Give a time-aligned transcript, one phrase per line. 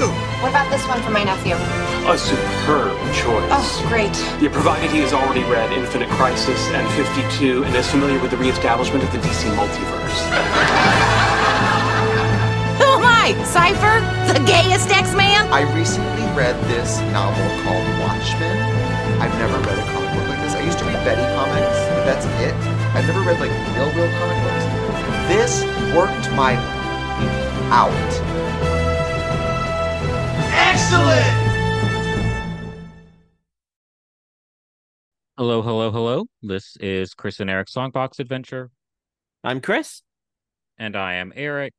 [0.00, 0.08] you!
[0.40, 1.54] What about this one for my nephew?
[2.08, 3.52] A superb choice.
[3.52, 4.16] Oh, great.
[4.40, 8.40] Yeah, provided he has already read Infinite Crisis and 52 and is familiar with the
[8.40, 10.20] reestablishment of the DC multiverse.
[12.80, 13.36] Who am I?
[13.44, 14.00] Cypher?
[14.32, 15.52] The gayest X-Man?
[15.52, 18.56] I recently read this novel called Watchmen.
[19.20, 20.54] I've never read a comic book like this.
[20.54, 22.56] I used to read Betty comics, but that's it.
[22.96, 24.64] I've never read like real, real comic books.
[25.28, 25.62] This
[25.92, 26.56] worked my
[27.70, 28.29] out.
[30.62, 31.50] Excellent!
[35.36, 36.24] Hello, hello, hello.
[36.42, 38.70] This is Chris and Eric's Songbox Adventure,
[39.42, 40.02] I'm Chris.
[40.78, 41.72] and I am Eric.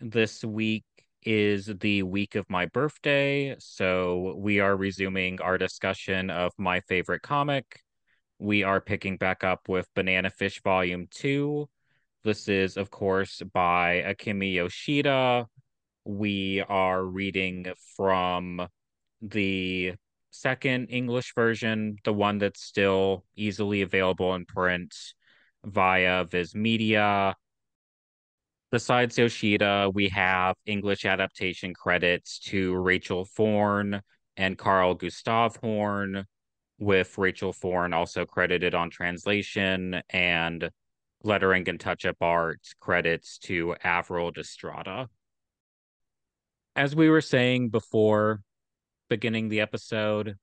[0.00, 0.84] This week
[1.24, 7.22] is the week of my birthday, so we are resuming our discussion of my favorite
[7.22, 7.80] comic.
[8.38, 11.68] We are picking back up with Banana Fish Volume 2.
[12.22, 15.46] This is, of course, by Akimi Yoshida.
[16.04, 17.66] We are reading
[17.96, 18.68] from
[19.22, 19.94] the
[20.30, 24.94] second English version, the one that's still easily available in print
[25.64, 27.34] via Viz Media.
[28.70, 34.02] Besides Yoshida, we have English adaptation credits to Rachel Thorne
[34.36, 36.26] and Carl Gustav Horn,
[36.78, 40.68] with Rachel Thorne also credited on translation and
[41.22, 45.08] lettering and touch-up art credits to Avril Destrada.
[46.76, 48.40] As we were saying before
[49.08, 50.36] beginning the episode,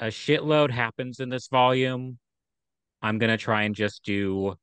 [0.00, 2.18] a shitload happens in this volume.
[3.00, 4.54] I'm going to try and just do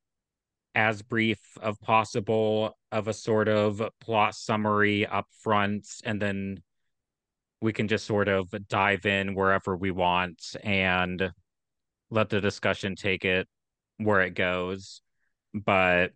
[0.76, 6.62] as brief of possible of a sort of plot summary up front and then
[7.60, 11.32] we can just sort of dive in wherever we want and
[12.12, 13.48] let the discussion take it
[13.98, 15.02] where it goes
[15.54, 16.12] but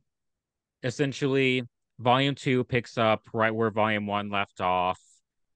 [0.84, 1.64] essentially
[2.00, 5.00] volume 2 picks up right where volume 1 left off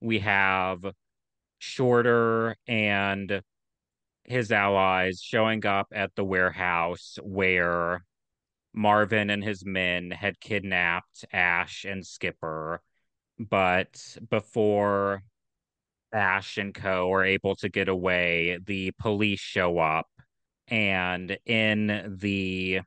[0.01, 0.79] we have
[1.59, 3.41] shorter and
[4.23, 8.03] his allies showing up at the warehouse where
[8.73, 12.81] Marvin and his men had kidnapped Ash and Skipper.
[13.39, 15.23] But before
[16.13, 20.07] Ash and co are able to get away, the police show up.
[20.67, 22.81] And in the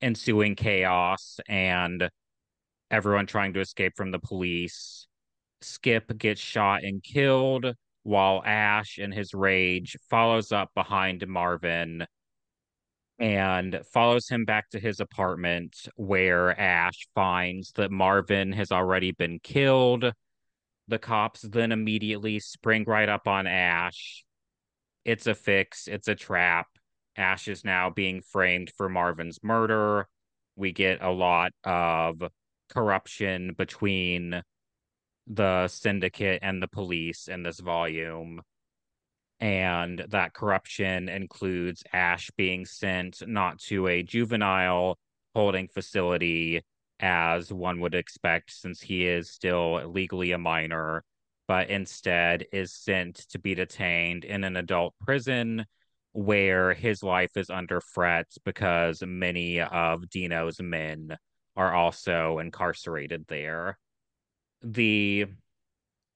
[0.00, 2.08] ensuing chaos and
[2.90, 5.06] everyone trying to escape from the police,
[5.60, 12.06] Skip gets shot and killed, while Ash, in his rage, follows up behind Marvin
[13.18, 19.38] and follows him back to his apartment where Ash finds that Marvin has already been
[19.42, 20.12] killed.
[20.88, 24.24] The cops then immediately spring right up on Ash.
[25.04, 26.66] It's a fix, it's a trap.
[27.16, 30.08] Ash is now being framed for Marvin's murder.
[30.56, 32.22] We get a lot of
[32.68, 34.42] corruption between
[35.26, 38.42] the syndicate and the police in this volume.
[39.40, 44.98] And that corruption includes Ash being sent not to a juvenile
[45.34, 46.62] holding facility
[47.00, 51.04] as one would expect since he is still legally a minor,
[51.48, 55.66] but instead is sent to be detained in an adult prison
[56.12, 61.16] where his life is under threat because many of Dino's men
[61.56, 63.78] are also incarcerated there.
[64.62, 65.26] The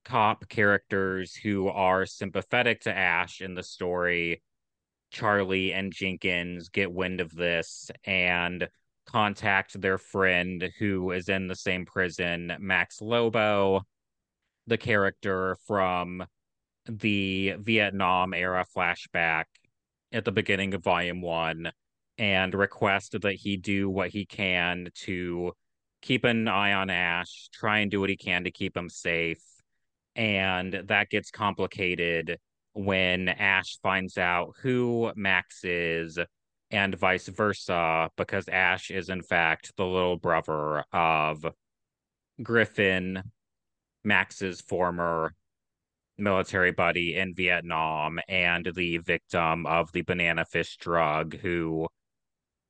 [0.05, 4.43] cop characters who are sympathetic to Ash in the story,
[5.11, 8.69] Charlie and Jenkins, get wind of this and
[9.07, 13.83] contact their friend who is in the same prison, Max Lobo,
[14.67, 16.27] the character from
[16.87, 19.45] the Vietnam era flashback
[20.13, 21.71] at the beginning of volume one,
[22.19, 25.53] and request that he do what he can to
[26.03, 29.43] keep an eye on Ash, try and do what he can to keep him safe.
[30.17, 32.39] And that gets complicated
[32.73, 36.19] when Ash finds out who Max is
[36.71, 41.47] and vice versa because Ash is in fact the little brother of
[42.43, 43.23] Griffin,
[44.05, 45.35] Max's former
[46.19, 51.87] military buddy in Vietnam and the victim of the banana fish drug who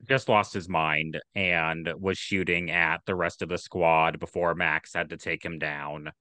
[0.06, 4.94] just lost his mind and was shooting at the rest of the squad before Max
[4.94, 6.12] had to take him down.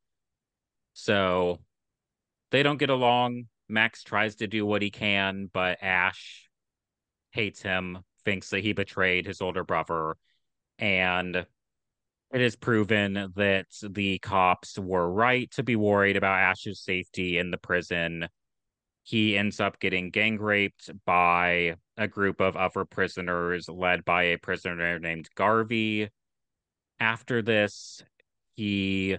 [0.94, 1.60] So
[2.52, 3.46] they don't get along.
[3.70, 6.50] Max tries to do what he can, but Ash
[7.32, 10.16] hates him, thinks that he betrayed his older brother,
[10.80, 17.38] and it is proven that the cops were right to be worried about Ash's safety
[17.38, 18.28] in the prison.
[19.04, 24.38] He ends up getting gang raped by a group of other prisoners led by a
[24.38, 26.10] prisoner named Garvey.
[27.00, 28.04] After this,
[28.56, 29.18] he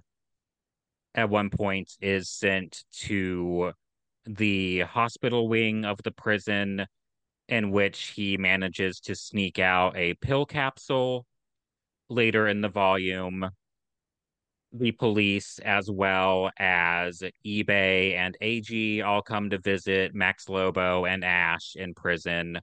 [1.14, 3.72] at one point is sent to
[4.24, 6.86] the hospital wing of the prison
[7.48, 11.26] in which he manages to sneak out a pill capsule
[12.08, 13.50] later in the volume
[14.72, 21.24] the police as well as Ibe and Eiji all come to visit Max Lobo and
[21.24, 22.60] Ash in prison.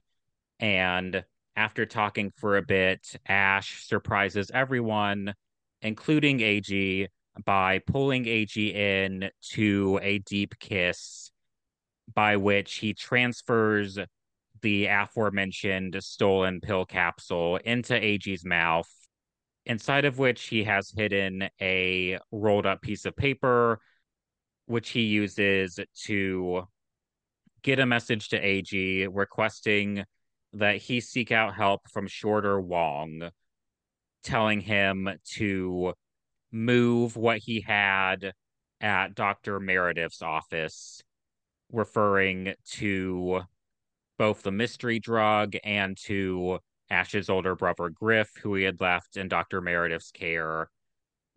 [0.60, 1.24] And
[1.56, 5.34] after talking for a bit, Ash surprises everyone,
[5.82, 7.08] including Eiji,
[7.44, 11.30] by pulling Eiji in to a deep kiss,
[12.14, 13.98] by which he transfers
[14.62, 18.90] the aforementioned stolen pill capsule into Eiji's mouth
[19.66, 23.80] inside of which he has hidden a rolled up piece of paper,
[24.66, 26.62] which he uses to
[27.62, 30.04] get a message to Eiji requesting
[30.52, 33.30] that he seek out help from Shorter Wong,
[34.22, 35.92] telling him to
[36.52, 38.32] move what he had
[38.80, 39.58] at Dr.
[39.58, 41.02] Meredith's office,
[41.72, 43.42] referring to
[44.16, 46.60] both the mystery drug and to
[46.90, 49.60] Ash's older brother Griff, who he had left in Dr.
[49.60, 50.70] Meredith's care.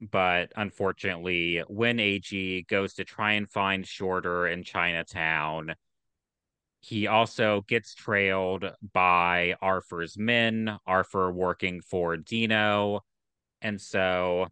[0.01, 5.75] But unfortunately, when Eiji goes to try and find Shorter in Chinatown,
[6.81, 13.01] he also gets trailed by Arthur's men, Arthur working for Dino.
[13.61, 14.47] And so,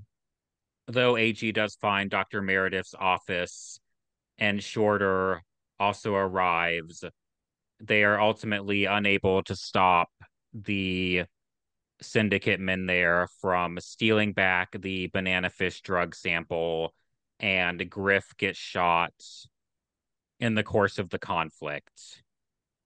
[0.87, 2.41] though Eiji does find Dr.
[2.41, 3.79] Meredith's office
[4.37, 5.43] and Shorter
[5.79, 7.05] also arrives,
[7.79, 10.09] they are ultimately unable to stop
[10.53, 11.25] the
[12.01, 16.93] syndicate men there from stealing back the banana fish drug sample,
[17.39, 19.13] and Griff gets shot
[20.39, 22.23] in the course of the conflict.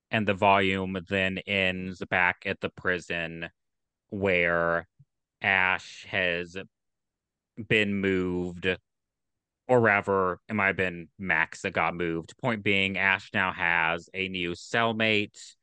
[0.09, 3.49] And the volume then ends back at the prison
[4.09, 4.87] where
[5.41, 6.57] Ash has
[7.67, 8.67] been moved,
[9.67, 12.37] or rather, might have been Max that got moved.
[12.41, 15.55] Point being, Ash now has a new cellmate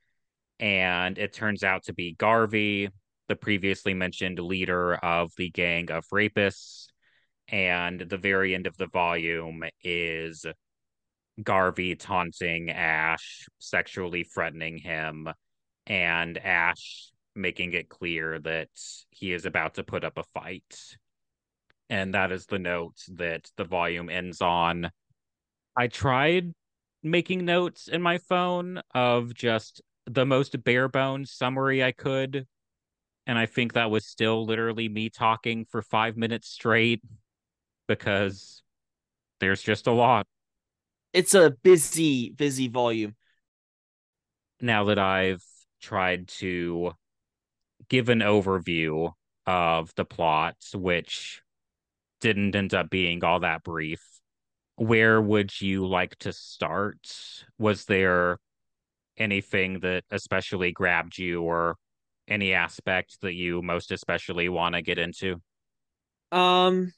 [0.60, 2.88] and it turns out to be Garvey,
[3.28, 6.86] the previously mentioned leader of the gang of rapists.
[7.50, 10.44] And the very end of the volume is
[11.42, 15.28] Garvey taunting Ash, sexually threatening him,
[15.86, 18.68] and Ash making it clear that
[19.10, 20.96] he is about to put up a fight.
[21.88, 24.90] And that is the note that the volume ends on.
[25.76, 26.52] I tried
[27.02, 32.46] making notes in my phone of just the most bare bones summary I could.
[33.26, 37.02] And I think that was still literally me talking for five minutes straight
[37.86, 38.62] because
[39.40, 40.26] there's just a lot.
[41.12, 43.16] It's a busy, busy volume.
[44.60, 45.44] Now that I've
[45.80, 46.92] tried to
[47.88, 49.12] give an overview
[49.46, 51.42] of the plot, which
[52.20, 54.02] didn't end up being all that brief,
[54.76, 57.44] where would you like to start?
[57.58, 58.38] Was there
[59.18, 61.76] anything that especially grabbed you or
[62.26, 65.40] any aspect that you most especially want to get into?
[66.32, 66.92] Um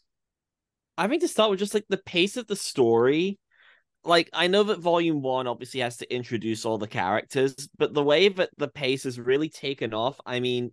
[0.98, 3.38] I think to start with just like the pace of the story.
[4.04, 8.02] Like I know that volume 1 obviously has to introduce all the characters, but the
[8.02, 10.72] way that the pace has really taken off, I mean,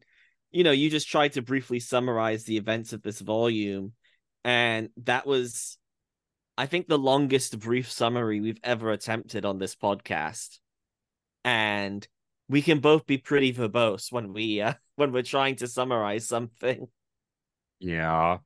[0.51, 3.93] you know, you just tried to briefly summarize the events of this volume
[4.43, 5.77] and that was
[6.57, 10.57] I think the longest brief summary we've ever attempted on this podcast
[11.47, 12.05] and
[12.49, 16.87] we can both be pretty verbose when we uh, when we're trying to summarize something.
[17.79, 18.39] Yeah.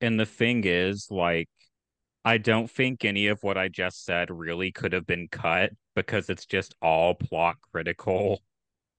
[0.00, 1.48] And the thing is like
[2.24, 6.30] I don't think any of what I just said really could have been cut because
[6.30, 8.40] it's just all plot critical.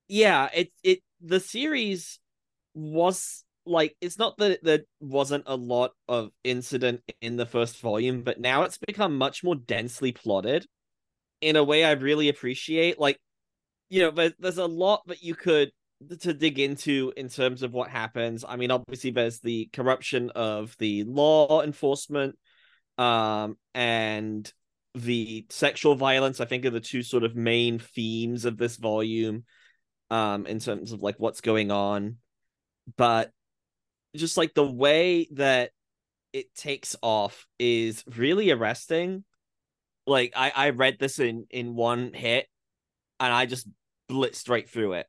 [0.09, 2.19] Yeah, it it the series
[2.73, 8.23] was like it's not that there wasn't a lot of incident in the first volume,
[8.23, 10.65] but now it's become much more densely plotted
[11.43, 12.99] in a way I really appreciate.
[12.99, 13.19] Like,
[13.93, 15.69] you know, there's, there's a lot that you could
[16.21, 18.43] to dig into in terms of what happens.
[18.47, 22.35] I mean, obviously, there's the corruption of the law enforcement,
[22.97, 24.51] um, and
[24.95, 26.41] the sexual violence.
[26.41, 29.43] I think are the two sort of main themes of this volume,
[30.09, 32.17] um, in terms of like what's going on.
[32.97, 33.29] But
[34.15, 35.69] just like the way that
[36.33, 39.23] it takes off is really arresting
[40.07, 42.47] like I I read this in in one hit,
[43.19, 43.67] and I just
[44.13, 45.07] blitzed right through it,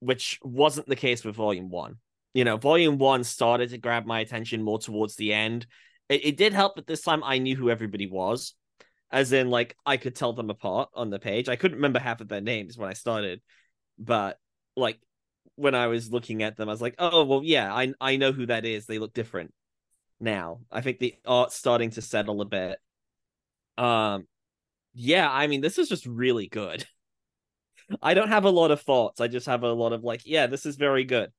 [0.00, 1.96] which wasn't the case with Volume One.
[2.34, 5.66] You know, Volume One started to grab my attention more towards the end.
[6.08, 8.54] It, it did help but this time I knew who everybody was,
[9.10, 11.48] as in like I could tell them apart on the page.
[11.48, 13.40] I couldn't remember half of their names when I started,
[13.98, 14.38] but
[14.76, 14.98] like
[15.56, 18.32] when I was looking at them, I was like, oh well, yeah, I I know
[18.32, 18.86] who that is.
[18.86, 19.52] They look different.
[20.20, 20.60] now.
[20.70, 22.78] I think the art's starting to settle a bit.
[23.78, 24.26] Um,
[24.94, 26.86] yeah, I mean, this is just really good.
[28.00, 29.20] I don't have a lot of thoughts.
[29.20, 31.30] I just have a lot of like, yeah, this is very good.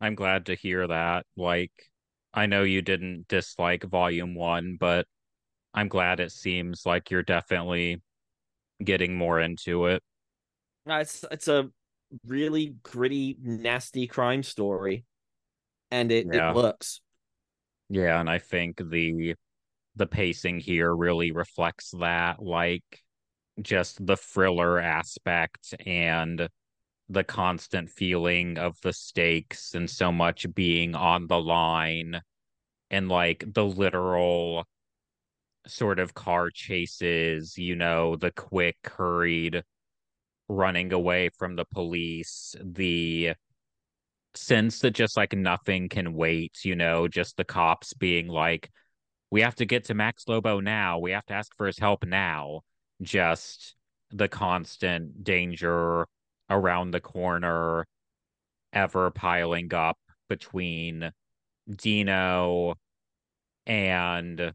[0.00, 1.24] I'm glad to hear that.
[1.36, 1.72] Like,
[2.32, 5.06] I know you didn't dislike volume one, but
[5.72, 8.02] I'm glad it seems like you're definitely
[8.82, 10.02] getting more into it.
[10.86, 11.70] It's it's a
[12.26, 15.04] really gritty, nasty crime story,
[15.90, 16.50] and it, Yeah.
[16.50, 17.00] it works.
[17.88, 19.34] Yeah, and I think the
[19.96, 23.03] the pacing here really reflects that, like
[23.60, 26.48] just the thriller aspect and
[27.08, 32.20] the constant feeling of the stakes and so much being on the line
[32.90, 34.66] and like the literal
[35.66, 39.62] sort of car chases, you know, the quick, hurried
[40.48, 43.32] running away from the police, the
[44.34, 48.70] sense that just like nothing can wait, you know, just the cops being like,
[49.30, 50.98] we have to get to Max Lobo now.
[50.98, 52.60] We have to ask for his help now.
[53.02, 53.74] Just
[54.10, 56.06] the constant danger
[56.48, 57.86] around the corner
[58.72, 59.98] ever piling up
[60.28, 61.10] between
[61.68, 62.74] Dino
[63.66, 64.52] and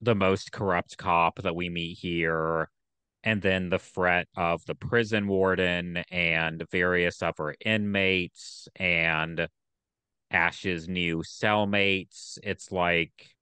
[0.00, 2.70] the most corrupt cop that we meet here,
[3.22, 9.46] and then the threat of the prison warden and various other inmates and
[10.30, 12.38] Ash's new cellmates.
[12.42, 13.34] It's like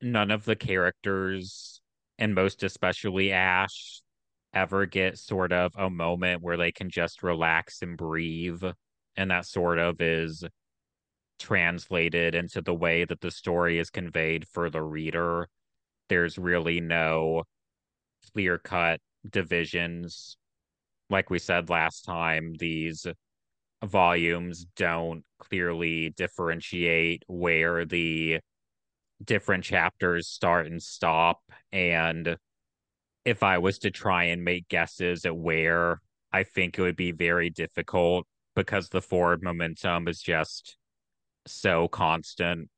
[0.00, 1.75] none of the characters,
[2.18, 4.02] and most especially Ash,
[4.54, 8.62] ever get sort of a moment where they can just relax and breathe.
[9.16, 10.44] And that sort of is
[11.38, 15.48] translated into the way that the story is conveyed for the reader.
[16.08, 17.44] There's really no
[18.32, 20.36] clear cut divisions.
[21.10, 23.06] Like we said last time, these
[23.84, 28.40] volumes don't clearly differentiate where the
[29.24, 31.40] different chapters start and stop.
[31.72, 32.36] And
[33.24, 36.00] if I was to try and make guesses at where,
[36.32, 40.76] I think it would be very difficult because the forward momentum is just
[41.46, 42.68] so constant.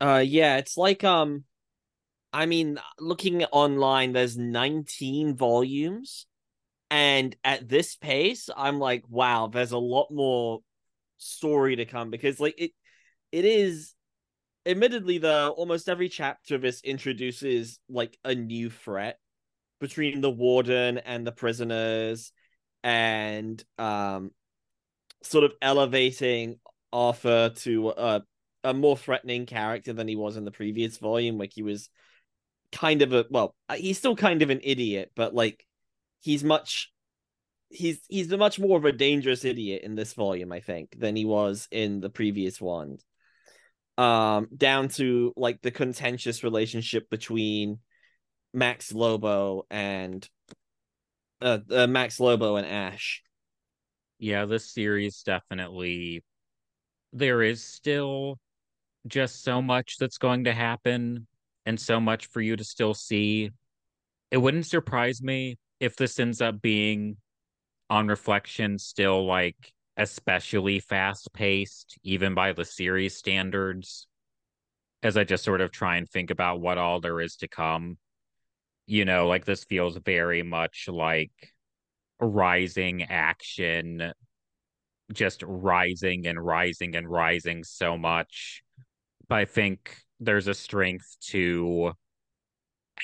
[0.00, 1.44] Uh, yeah, it's like um,
[2.32, 6.26] I mean, looking online, there's 19 volumes,
[6.90, 10.60] and at this pace, I'm like, wow, there's a lot more
[11.18, 12.72] story to come because like it,
[13.32, 13.94] it is.
[14.66, 19.18] Admittedly, the almost every chapter of this introduces like a new threat
[19.80, 22.32] between the warden and the prisoners,
[22.82, 24.30] and um,
[25.22, 26.58] sort of elevating
[26.92, 28.22] Arthur to a
[28.62, 31.38] a more threatening character than he was in the previous volume.
[31.38, 31.88] Like he was
[32.72, 35.66] kind of a well, uh, he's still kind of an idiot, but like
[36.20, 36.92] he's much
[37.70, 41.24] he's he's much more of a dangerous idiot in this volume, I think, than he
[41.24, 42.98] was in the previous one.
[43.98, 47.80] Um, down to like the contentious relationship between
[48.54, 50.26] Max Lobo and
[51.42, 53.22] uh, uh Max Lobo and Ash.
[54.18, 56.22] Yeah, this series definitely
[57.12, 58.38] there is still
[59.06, 61.26] just so much that's going to happen
[61.66, 63.50] and so much for you to still see.
[64.30, 67.16] It wouldn't surprise me if this ends up being
[67.88, 74.08] on reflection still like especially fast paced even by the series standards
[75.02, 77.98] as I just sort of try and think about what all there is to come.
[78.86, 81.30] You know, like this feels very much like
[82.18, 84.12] rising action
[85.12, 88.62] just rising and rising and rising so much.
[89.28, 91.92] But I think there's a strength to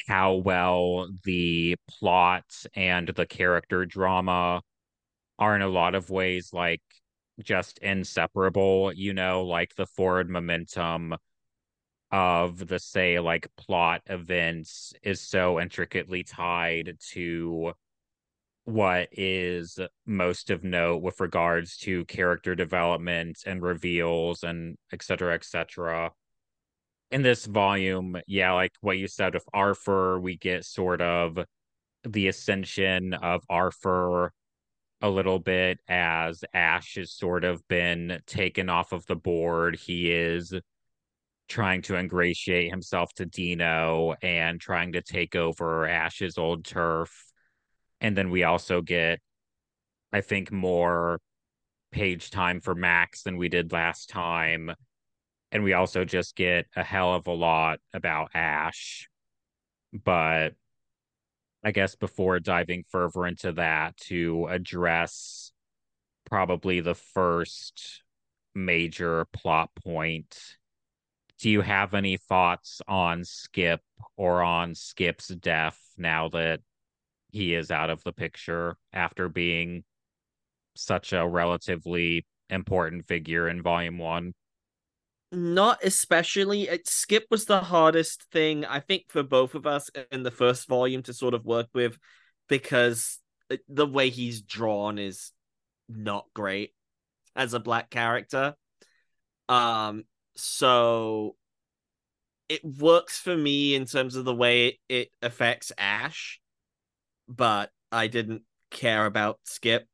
[0.07, 4.63] how well the plot and the character drama
[5.39, 6.83] are in a lot of ways like
[7.43, 11.15] just inseparable, you know, like the forward momentum
[12.11, 17.73] of the say like plot events is so intricately tied to
[18.65, 25.35] what is most of note with regards to character development and reveals and et cetera,
[25.35, 26.11] et cetera.
[27.13, 31.39] In this volume, yeah, like what you said with Arthur, we get sort of
[32.03, 34.33] the ascension of Arthur
[35.03, 39.77] a little bit as Ash has sort of been taken off of the board.
[39.77, 40.55] He is
[41.49, 47.27] trying to ingratiate himself to Dino and trying to take over Ash's old turf
[48.01, 49.21] and then we also get,
[50.13, 51.21] I think, more
[51.93, 54.73] page time for Max than we did last time.
[55.53, 59.09] And we also just get a hell of a lot about Ash.
[59.93, 60.55] But
[61.67, 65.51] I guess before diving further into that, to address
[66.25, 68.05] probably the first
[68.55, 70.39] major plot point
[71.39, 73.81] do you have any thoughts on Skip
[74.17, 76.61] or on Skip's death now that
[77.31, 79.85] he is out of the picture after being
[80.77, 84.33] such a relatively important figure in volume one?
[85.37, 86.63] Not especially.
[86.63, 90.67] It, Skip was the hardest thing, I think, for both of us in the first
[90.67, 91.99] volume to sort of work with
[92.49, 93.19] because
[93.69, 95.33] the way he's drawn is
[95.91, 96.73] not great
[97.37, 98.55] as a black character.
[99.47, 100.05] Um,
[100.37, 101.37] so
[102.49, 106.41] it works for me in terms of the way it affects Ash,
[107.29, 109.87] but I didn't care about Skip.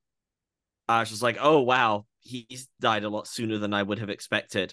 [0.86, 4.08] I was just like, oh wow, he's died a lot sooner than I would have
[4.08, 4.72] expected.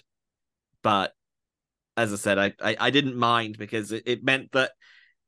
[0.82, 1.12] But
[1.96, 4.72] as I said, I I, I didn't mind because it, it meant that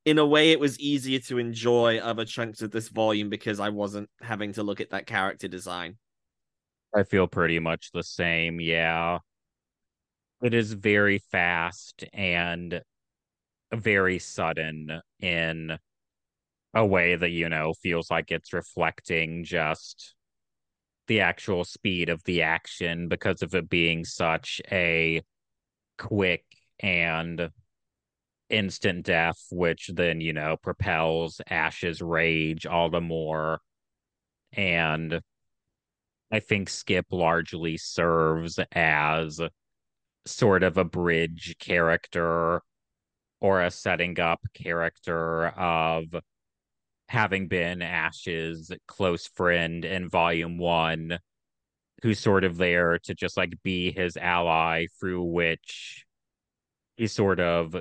[0.05, 3.69] in a way it was easier to enjoy other chunks of this volume because I
[3.69, 5.97] wasn't having to look at that character design.
[6.95, 9.19] I feel pretty much the same, yeah.
[10.43, 12.83] It is very fast and
[13.73, 15.79] very sudden in
[16.75, 20.15] a way that, you know, feels like it's reflecting just
[21.07, 25.23] the actual speed of the action because of it being such a
[26.03, 26.45] quick
[26.81, 27.51] and
[28.51, 33.61] instant death, which then, you know, propels Ash's rage all the more.
[34.53, 35.21] And
[36.31, 39.41] I think Skip largely serves as
[40.27, 42.63] sort of a bridge character
[43.41, 46.05] or a setting up character of
[47.09, 51.19] having been Ash's close friend in volume one,
[52.03, 56.05] who's sort of there to just like be his ally through which
[56.97, 57.77] he sort of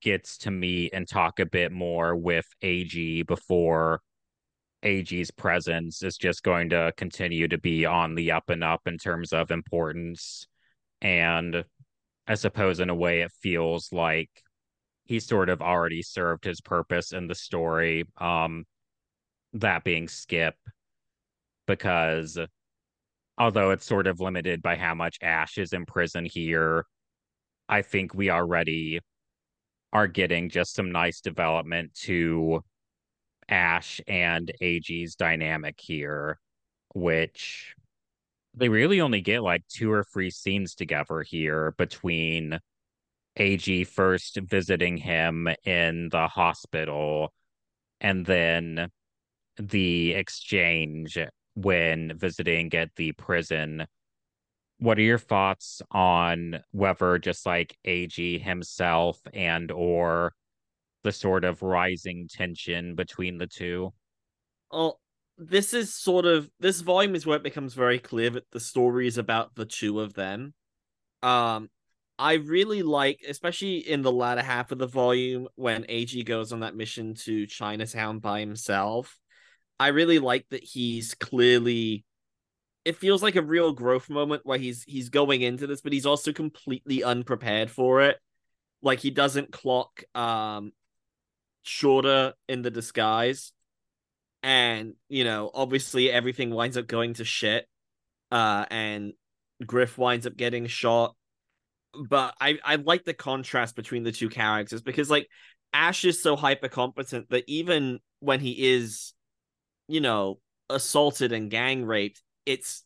[0.00, 4.00] gets to meet and talk a bit more with Eiji before
[4.84, 8.98] Eiji's presence is just going to continue to be on the up and up in
[8.98, 10.46] terms of importance.
[11.00, 11.64] And
[12.26, 14.30] I suppose in a way it feels like
[15.04, 18.04] he sort of already served his purpose in the story.
[18.20, 18.64] Um
[19.54, 20.54] that being Skip,
[21.66, 22.38] because
[23.38, 26.84] although it's sort of limited by how much Ash is in prison here,
[27.68, 29.00] I think we already
[29.92, 32.62] are getting just some nice development to
[33.48, 36.38] Ash and Eiji's dynamic here,
[36.94, 37.74] which
[38.54, 42.58] they really only get like two or three scenes together here between
[43.38, 47.32] Eiji first visiting him in the hospital
[48.00, 48.88] and then
[49.56, 51.18] the exchange
[51.54, 53.86] when visiting at the prison.
[54.78, 60.34] What are your thoughts on whether just like Eiji himself and or
[61.04, 63.92] the sort of rising tension between the two?
[64.70, 65.00] Well,
[65.38, 69.06] this is sort of this volume is where it becomes very clear that the story
[69.06, 70.54] is about the two of them.
[71.22, 71.70] Um,
[72.18, 76.60] I really like, especially in the latter half of the volume when Eiji goes on
[76.60, 79.18] that mission to Chinatown by himself.
[79.82, 82.04] I really like that he's clearly
[82.84, 86.06] it feels like a real growth moment where he's he's going into this, but he's
[86.06, 88.18] also completely unprepared for it.
[88.80, 90.72] Like he doesn't clock um
[91.64, 93.52] shorter in the disguise.
[94.44, 97.66] And, you know, obviously everything winds up going to shit.
[98.30, 99.14] Uh and
[99.66, 101.16] Griff winds up getting shot
[102.08, 105.28] but I I like the contrast between the two characters because like
[105.72, 109.12] Ash is so hyper competent that even when he is,
[109.88, 112.84] you know, assaulted and gang raped, it's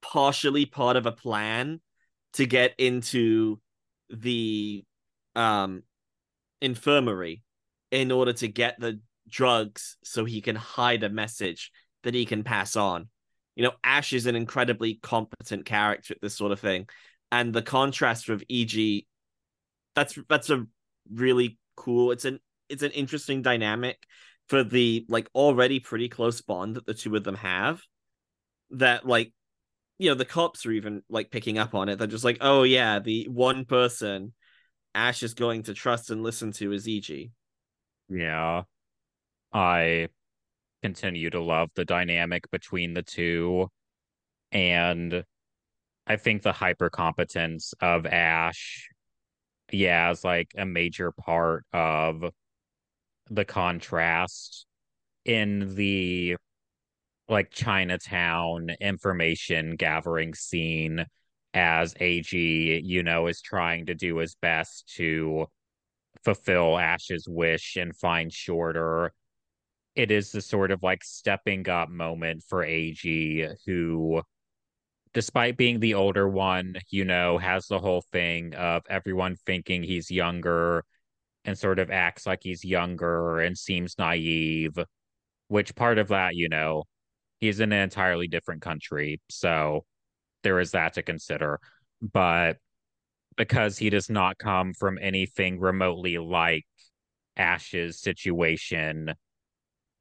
[0.00, 1.80] partially part of a plan
[2.34, 3.60] to get into
[4.10, 4.84] the
[5.34, 5.82] um
[6.60, 7.42] infirmary
[7.90, 11.70] in order to get the drugs so he can hide a message
[12.02, 13.08] that he can pass on.
[13.54, 16.88] You know, Ash is an incredibly competent character at this sort of thing
[17.32, 19.06] and the contrast with Eiji
[19.96, 20.64] that's that's a
[21.12, 23.98] really cool it's an it's an interesting dynamic
[24.48, 27.80] for the like already pretty close bond that the two of them have
[28.70, 29.32] that like
[29.98, 31.98] you know the cops are even like picking up on it.
[31.98, 34.32] They're just like oh yeah the one person
[34.94, 37.30] ash is going to trust and listen to is Eiji
[38.12, 38.62] yeah.
[39.52, 40.08] I
[40.82, 43.68] continue to love the dynamic between the two
[44.50, 45.24] and
[46.06, 48.88] I think the hyper competence of Ash,
[49.70, 52.24] yeah, is like a major part of
[53.30, 54.66] the contrast
[55.24, 56.36] in the
[57.28, 61.06] like Chinatown information gathering scene
[61.54, 65.46] as Eiji, you know, is trying to do his best to
[66.24, 69.12] fulfill Ash's wish and find Shorter.
[69.94, 74.22] It is the sort of like stepping up moment for Eiji who
[75.14, 80.10] despite being the older one, you know, has the whole thing of everyone thinking he's
[80.10, 80.84] younger
[81.44, 84.78] and sort of acts like he's younger and seems naive,
[85.48, 86.84] which part of that, you know,
[87.40, 89.20] he's in an entirely different country.
[89.28, 89.84] So
[90.42, 91.60] there is that to consider.
[92.00, 92.58] But
[93.36, 96.64] because he does not come from anything remotely like
[97.36, 99.12] Ash's situation,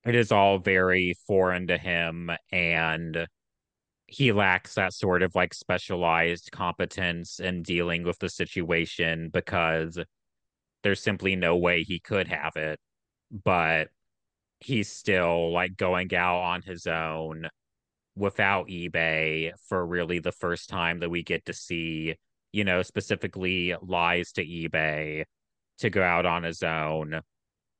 [0.06, 3.28] it is all very foreign to him and
[4.08, 9.98] he lacks that sort of like specialized competence in dealing with the situation because
[10.84, 12.80] there's simply no way he could have it
[13.32, 13.88] but
[14.60, 17.48] he's still like going out on his own
[18.16, 22.16] without Ibe for really the first time that we get to see,
[22.52, 25.26] you know, specifically lies to Ibe
[25.80, 27.22] to go out on his own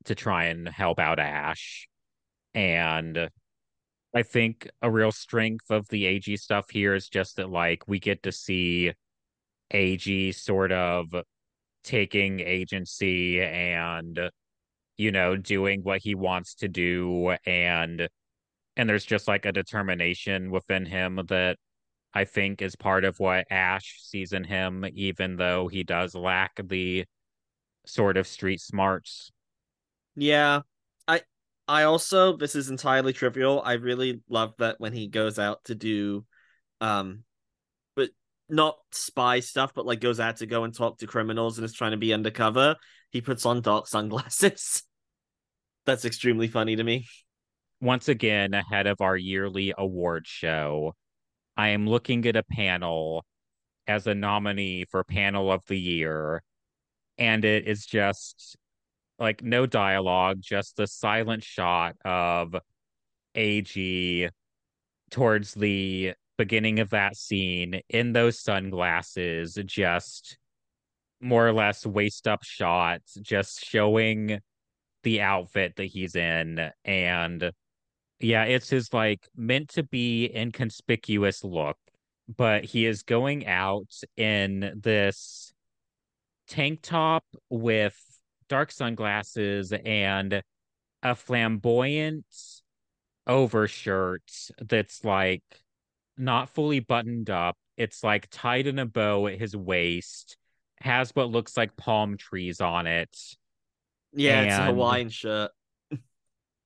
[0.06, 1.88] to try and help out Ash.
[2.54, 3.30] And
[4.16, 8.00] I think a real strength of the Eiji stuff here is just that like we
[8.00, 8.94] get to see
[9.74, 11.14] Eiji sort of
[11.84, 14.20] taking agency and
[14.98, 18.08] you know doing what he wants to do and
[18.78, 21.58] and there's just like a determination within him that
[22.14, 26.60] I think is part of what Ash sees in him even though he does lack
[26.64, 27.06] the
[27.86, 29.32] sort of street smarts.
[30.16, 30.62] Yeah.
[31.08, 31.22] I
[31.68, 33.62] I also this is entirely trivial.
[33.64, 36.26] I really love that when he goes out to do
[36.80, 37.24] um
[38.52, 41.74] not spy stuff, but like goes out to go and talk to criminals and is
[41.74, 42.76] trying to be undercover,
[43.10, 44.84] he puts on dark sunglasses.
[45.86, 47.08] That's extremely funny to me.
[47.80, 50.94] Once again, ahead of our yearly award show,
[51.58, 53.26] I am looking at a panel
[53.88, 56.44] as a nominee for panel of the year
[57.22, 58.58] and it is just
[59.20, 62.56] like no dialogue, just the silent shot of
[63.36, 64.30] Eiji
[65.12, 70.40] towards the beginning of that scene in those sunglasses, just
[71.22, 74.40] more or less waist up shots, just showing
[75.04, 76.72] the outfit that he's in.
[76.84, 77.52] And
[78.20, 81.78] yeah, it's his like meant to be inconspicuous look,
[82.36, 85.54] but he is going out in this
[86.48, 87.96] tank top with
[88.50, 90.42] dark sunglasses and
[91.04, 92.26] a flamboyant
[93.28, 95.44] overshirt that's like
[96.22, 97.58] not fully buttoned up.
[97.78, 100.38] It's like tied in a bow at his waist,
[100.80, 103.18] has what looks like palm trees on it.
[104.14, 105.52] Yeah, it's a And- Hawaiian shirt.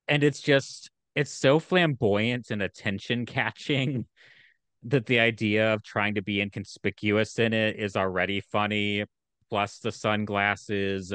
[0.08, 4.06] And it's just, it's so flamboyant and attention catching
[4.84, 9.06] that the idea of trying to be inconspicuous in it is already funny.
[9.50, 11.12] Plus the sunglasses,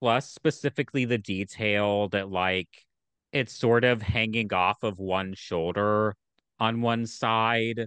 [0.00, 2.68] plus specifically the detail that, like,
[3.32, 6.14] it's sort of hanging off of one shoulder
[6.60, 7.86] on one side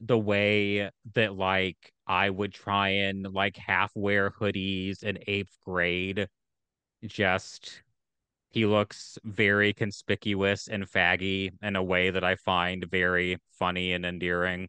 [0.00, 6.28] the way that like I would try and like half wear hoodies in eighth grade.
[7.04, 7.82] Just
[8.50, 14.04] he looks very conspicuous and faggy in a way that I find very funny and
[14.04, 14.68] endearing.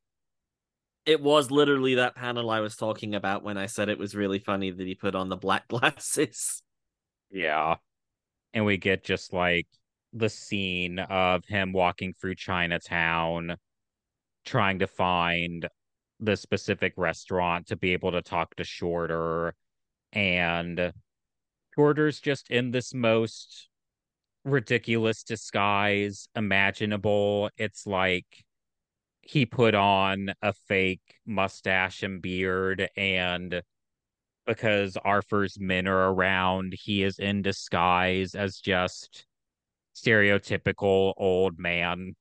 [1.05, 4.39] It was literally that panel I was talking about when I said it was really
[4.39, 6.61] funny that he put on the black glasses.
[7.29, 7.75] Yeah.
[8.53, 9.67] And we get just like
[10.13, 13.57] the scene of him walking through Chinatown
[14.45, 15.67] trying to find
[16.19, 19.55] the specific restaurant to be able to talk to Shorter.
[20.11, 20.93] And
[21.75, 23.69] Shorter's just in this most
[24.45, 27.49] ridiculous disguise imaginable.
[27.57, 28.43] It's like
[29.21, 33.61] he put on a fake mustache and beard and
[34.45, 39.25] because Arthur's men are around, he is in disguise as just
[39.95, 42.15] stereotypical old man.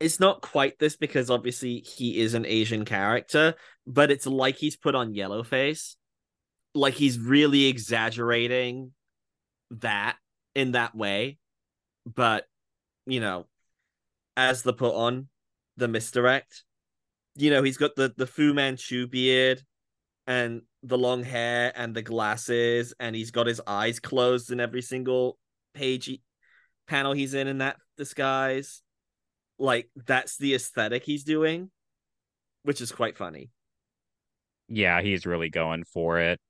[0.00, 3.54] It's not quite this because obviously he is an Asian character,
[3.86, 5.96] but it's like he's put on yellow face.
[6.74, 8.92] Like he's really exaggerating
[9.70, 10.16] that
[10.54, 11.38] in that way.
[12.04, 12.46] But,
[13.06, 13.46] you know,
[14.36, 15.28] as the put on,
[15.76, 16.64] the misdirect,
[17.36, 19.62] you know, he's got the, the Fu Manchu beard
[20.26, 24.82] and the long hair and the glasses, and he's got his eyes closed in every
[24.82, 25.38] single
[25.74, 26.10] page
[26.86, 28.82] panel he's in in that disguise.
[29.58, 31.70] Like that's the aesthetic he's doing,
[32.62, 33.50] which is quite funny.
[34.68, 36.40] Yeah, he's really going for it.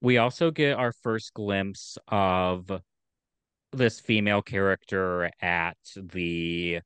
[0.00, 2.70] We also get our first glimpse of
[3.72, 6.80] this female character at the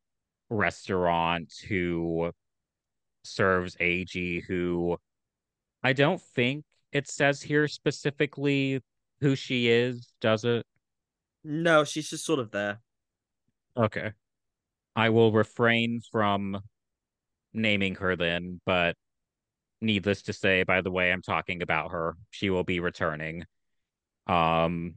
[0.50, 2.30] restaurant who
[3.24, 4.96] serves Eiji, who
[5.82, 8.80] I don't think it says here specifically
[9.20, 10.66] who she is, does it?
[11.44, 12.80] No, she's just sort of there.
[13.76, 14.12] Okay.
[14.94, 16.60] I will refrain from
[17.52, 18.96] naming her then, but
[19.80, 22.16] needless to say, by the way, I'm talking about her.
[22.30, 23.44] She will be returning.
[24.26, 24.94] Um,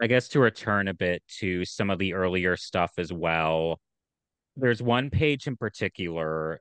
[0.00, 3.80] I guess to return a bit to some of the earlier stuff as well.
[4.56, 6.60] There's one page in particular.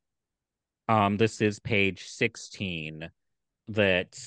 [0.88, 3.10] Um, this is page 16
[3.70, 4.18] that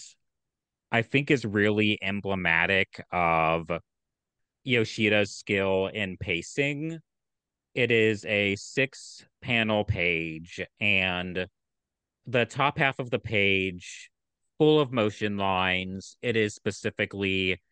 [0.91, 3.71] I think is really emblematic of
[4.69, 6.99] Yoshida's skill in pacing.
[7.75, 11.47] It is a six panel page, and
[12.27, 14.11] the top half of the page,
[14.59, 16.17] full of motion lines.
[16.21, 17.63] It is specifically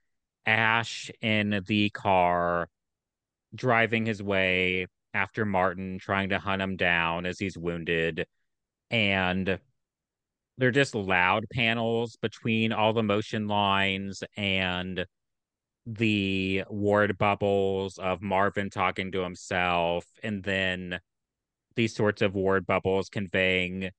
[0.47, 2.69] Ash in the car
[3.55, 8.27] driving his way after Martin trying to hunt him down as he's wounded.
[8.91, 9.59] And
[10.57, 15.05] they're just loud panels between all the motion lines and
[15.87, 21.01] the ward bubbles of Marvin talking to himself, and then
[21.77, 23.91] these sorts of ward bubbles conveying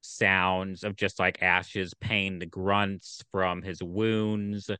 [0.00, 4.70] sounds of just like Ash's pained grunts from his wounds.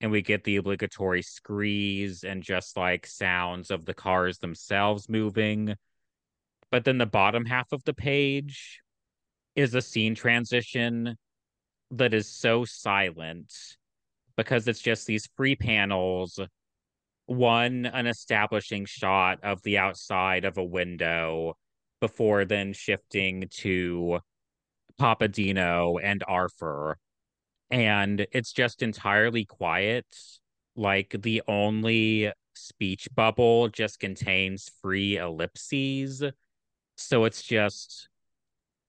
[0.00, 5.76] And we get the obligatory screes and just like sounds of the cars themselves moving.
[6.70, 8.80] But then the bottom half of the page
[9.54, 11.16] is a scene transition
[11.92, 13.52] that is so silent
[14.36, 16.38] because it's just these free panels
[17.26, 21.54] one an establishing shot of the outside of a window
[22.00, 24.18] before then shifting to
[25.00, 26.98] Papadino and Arthur.
[27.70, 30.06] And it's just entirely quiet
[30.74, 36.22] like the only speech bubble just contains free ellipses.
[36.96, 38.08] So it's just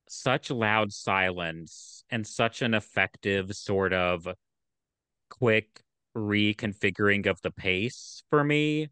[0.10, 4.28] such loud silence and such an effective sort of
[5.40, 5.82] quick
[6.16, 8.90] reconfiguring of the pace for me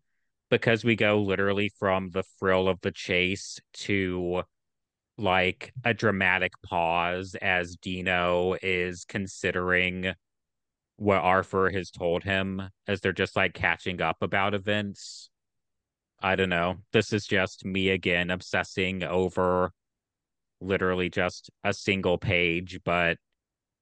[0.50, 4.42] because we go literally from the thrill of the chase to
[5.18, 10.14] like a dramatic pause as Dino is considering
[10.98, 15.30] what Arthur has told him as they're just like catching up about events.
[16.20, 16.78] I don't know.
[16.92, 19.72] This is just me again obsessing over
[20.60, 23.18] literally just a single page, but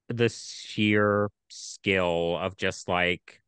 [0.09, 3.41] the sheer skill of just like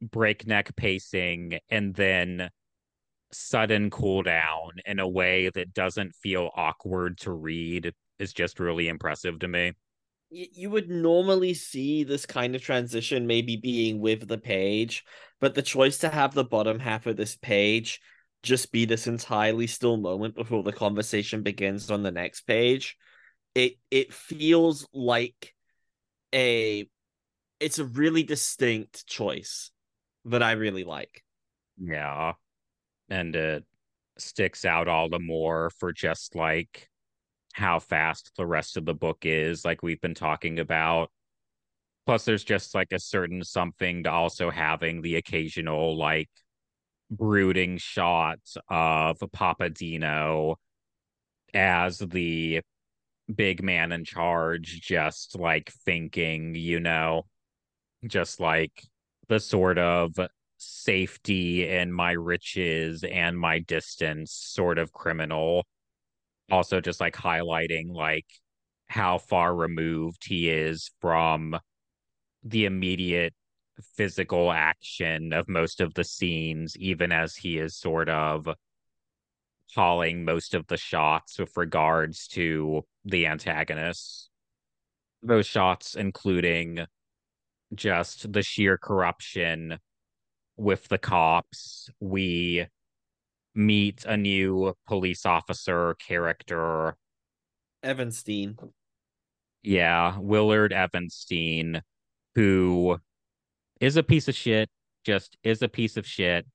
[0.00, 2.50] breakneck pacing and then
[3.32, 9.38] sudden cooldown in a way that doesn't feel awkward to read is just really impressive
[9.38, 9.72] to me.
[10.30, 15.04] You would normally see this kind of transition maybe being with the page,
[15.40, 18.00] but the choice to have the bottom half of this page
[18.42, 22.96] just be this entirely still moment before the conversation begins on the next page,
[23.54, 25.54] it it feels like
[26.34, 26.86] a
[27.60, 29.70] it's a really distinct choice
[30.24, 31.22] that I really like.
[31.78, 32.32] Yeah.
[33.08, 33.64] And it
[34.18, 36.88] sticks out all the more for just like
[37.52, 41.10] how fast the rest of the book is, like we've been talking about.
[42.06, 46.30] Plus, there's just like a certain something to also having the occasional like
[47.10, 50.56] brooding shot of Papa Dino
[51.54, 52.62] as the
[53.34, 57.26] big man in charge, just like thinking, you know,
[58.06, 58.82] just like
[59.28, 60.12] the sort of
[60.58, 65.66] safety in my riches and my distance sort of criminal.
[66.50, 68.26] Also, just like highlighting like
[68.86, 71.58] how far removed he is from
[72.44, 73.34] the immediate
[73.96, 78.46] physical action of most of the scenes, even as he is sort of
[79.74, 84.28] calling most of the shots with regards to the antagonists.
[85.22, 86.86] Those shots including
[87.74, 89.78] just the sheer corruption
[90.56, 91.88] with the cops.
[92.00, 92.66] We
[93.54, 96.96] meet a new police officer character.
[97.82, 98.56] Evanstein.
[99.62, 101.82] Yeah, Willard Evanstein,
[102.34, 102.98] who
[103.80, 104.68] is a piece of shit,
[105.04, 106.46] just is a piece of shit.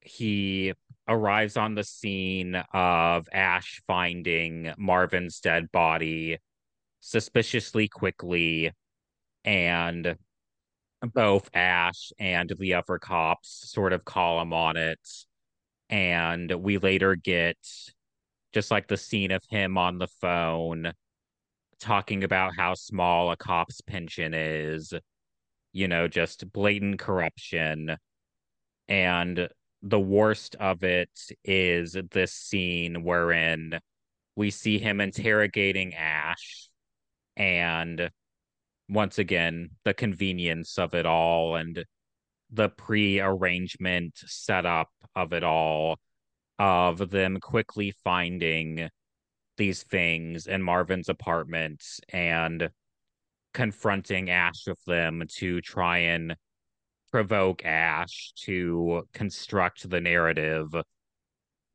[0.00, 0.72] He
[1.06, 6.38] arrives on the scene of Ash finding Marvin's dead body
[7.00, 8.72] suspiciously quickly,
[9.44, 10.16] and
[11.12, 15.00] both Ash and the other cops sort of call him on it.
[15.90, 17.58] And we later get
[18.54, 20.92] just like the scene of him on the phone
[21.80, 24.94] talking about how small a cop's pension is,
[25.72, 27.96] you know, just blatant corruption.
[28.88, 29.48] And
[29.86, 31.10] the worst of it
[31.44, 33.78] is this scene wherein
[34.34, 36.70] we see him interrogating Ash
[37.36, 38.10] and
[38.88, 41.84] once again the convenience of it all and
[42.50, 45.98] the pre-arrangement setup of it all
[46.58, 48.88] of them quickly finding
[49.58, 52.70] these things in Marvin's apartment and
[53.52, 56.36] confronting Ash with them to try and
[57.14, 60.74] provoke Ash to construct the narrative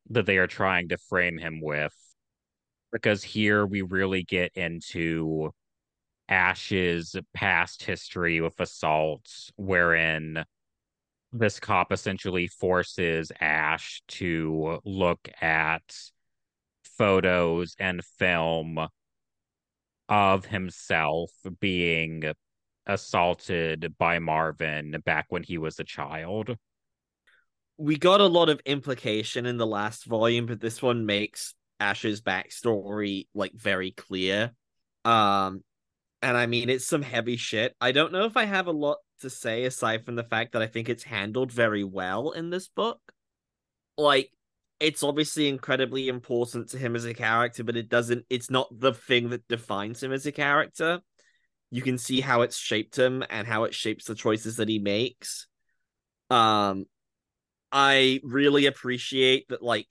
[0.10, 1.94] that they are trying to frame him with.
[2.92, 5.52] Because here we really get into
[6.28, 10.44] Ash's past history with assaults, wherein
[11.32, 15.96] this cop essentially forces Ash to look at
[16.84, 18.90] photos and film
[20.10, 22.34] of himself being
[22.90, 26.58] assaulted by Marvin back when he was a child.
[27.78, 32.22] We got a lot of implication in the last volume, but this one makes Ash's
[32.22, 34.52] backstory like very clear.
[35.06, 35.64] Um
[36.22, 37.76] and I mean it's some heavy shit.
[37.80, 40.62] I don't know if I have a lot to say aside from the fact that
[40.62, 43.00] I think it's handled very well in this book.
[43.98, 44.32] Like
[44.80, 48.94] it's obviously incredibly important to him as a character, but it doesn't it's not the
[48.94, 51.02] thing that defines him as a character.
[51.72, 54.80] You can see how it's shaped him and how it shapes the choices that he
[54.80, 55.48] makes.
[56.30, 56.86] Um
[57.72, 59.88] I really appreciate that like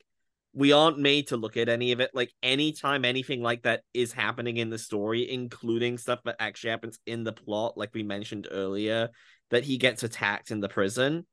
[0.52, 2.10] we aren't made to look at any of it.
[2.14, 6.98] Like anytime anything like that is happening in the story, including stuff that actually happens
[7.06, 9.10] in the plot, like we mentioned earlier,
[9.50, 11.26] that he gets attacked in the prison,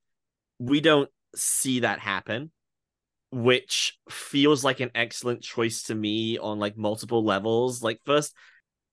[0.60, 2.51] we don't see that happen,
[3.31, 7.81] which feels like an excellent choice to me on like multiple levels.
[7.81, 8.36] Like first,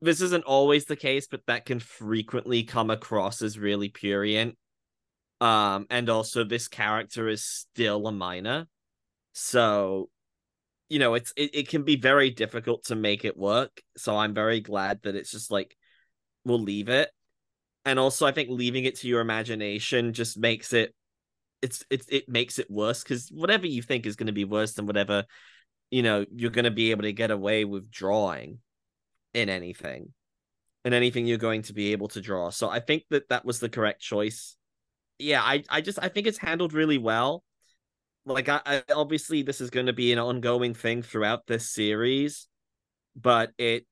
[0.02, 4.56] this isn't always the case, but that can frequently come across as really purient.
[5.40, 8.66] Um, and also this character is still a minor
[9.32, 10.10] so,
[10.88, 13.82] you know, it's it, it can be very difficult to make it work.
[13.96, 15.76] So I'm very glad that it's just like
[16.44, 17.10] we'll leave it.
[17.84, 20.94] And also I think leaving it to your imagination just makes it
[21.62, 24.74] it's it's it makes it worse because whatever you think is going to be worse
[24.74, 25.24] than whatever
[25.90, 28.58] you know you're going to be able to get away with drawing
[29.34, 30.12] in anything
[30.84, 33.60] in anything you're going to be able to draw so i think that that was
[33.60, 34.56] the correct choice
[35.18, 37.44] yeah i i just i think it's handled really well
[38.24, 42.48] like I, I obviously this is going to be an ongoing thing throughout this series,
[43.16, 43.86] but it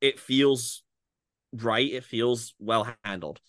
[0.00, 0.82] it feels
[1.52, 1.90] right.
[1.90, 3.40] It feels well handled.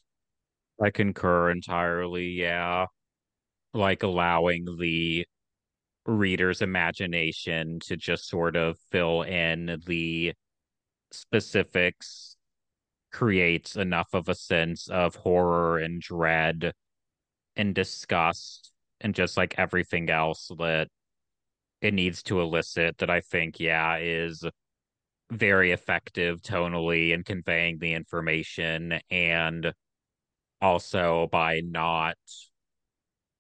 [0.81, 2.27] I concur entirely.
[2.29, 2.85] Yeah,
[3.73, 5.25] like allowing the
[6.05, 10.33] reader's imagination to just sort of fill in the
[11.15, 12.35] specifics
[13.11, 16.73] creates enough of a sense of horror and dread
[17.55, 20.87] and disgust and just like everything else that
[21.81, 24.43] it needs to elicit that I think, yeah, is
[25.31, 29.71] very effective tonally in conveying the information and
[30.61, 32.17] also by not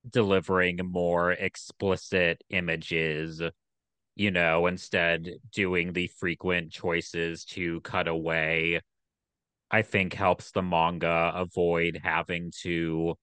[0.09, 3.41] delivering more explicit images
[4.15, 8.81] you know instead doing the frequent choices to cut away
[9.71, 13.15] i think helps the manga avoid having to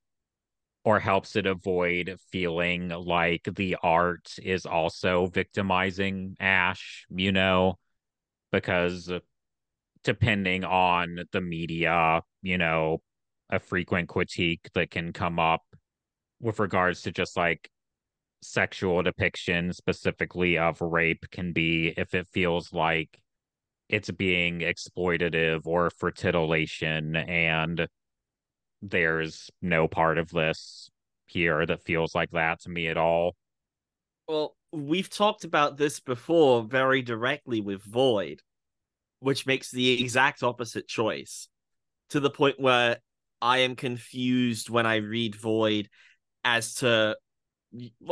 [0.84, 7.78] or helps it avoid feeling like the art is also victimizing Ash, you know,
[8.50, 9.10] because
[10.02, 13.00] depending on the media, you know,
[13.48, 15.62] a frequent critique that can come up
[16.40, 17.70] with regards to just like
[18.42, 23.20] sexual depiction specifically of rape can be if it feels like
[23.88, 27.86] it's being exploitative or for titillation and
[28.82, 30.90] there's no part of this
[31.26, 33.36] here that feels like that to me at all.
[34.26, 38.40] Well, we've talked about this before very directly with Void,
[39.20, 41.48] which makes the exact opposite choice
[42.10, 42.98] to the point where
[43.40, 45.88] I am confused when I read Void
[46.44, 47.16] as to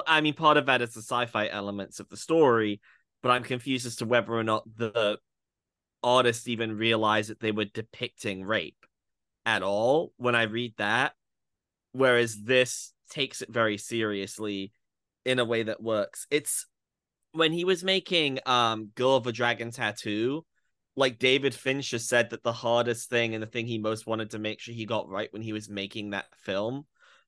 [0.07, 2.81] I mean part of that is the sci-fi elements of the story,
[3.23, 5.19] but I'm confused as to whether or not the
[6.03, 8.87] artist even realized that they were depicting rape
[9.45, 11.13] at all when I read that.
[11.93, 14.73] Whereas this takes it very seriously
[15.25, 16.27] in a way that works.
[16.31, 16.67] It's
[17.33, 20.45] when he was making um Girl of a Dragon Tattoo,
[20.97, 24.39] like David Fincher said that the hardest thing and the thing he most wanted to
[24.39, 26.87] make sure he got right when he was making that film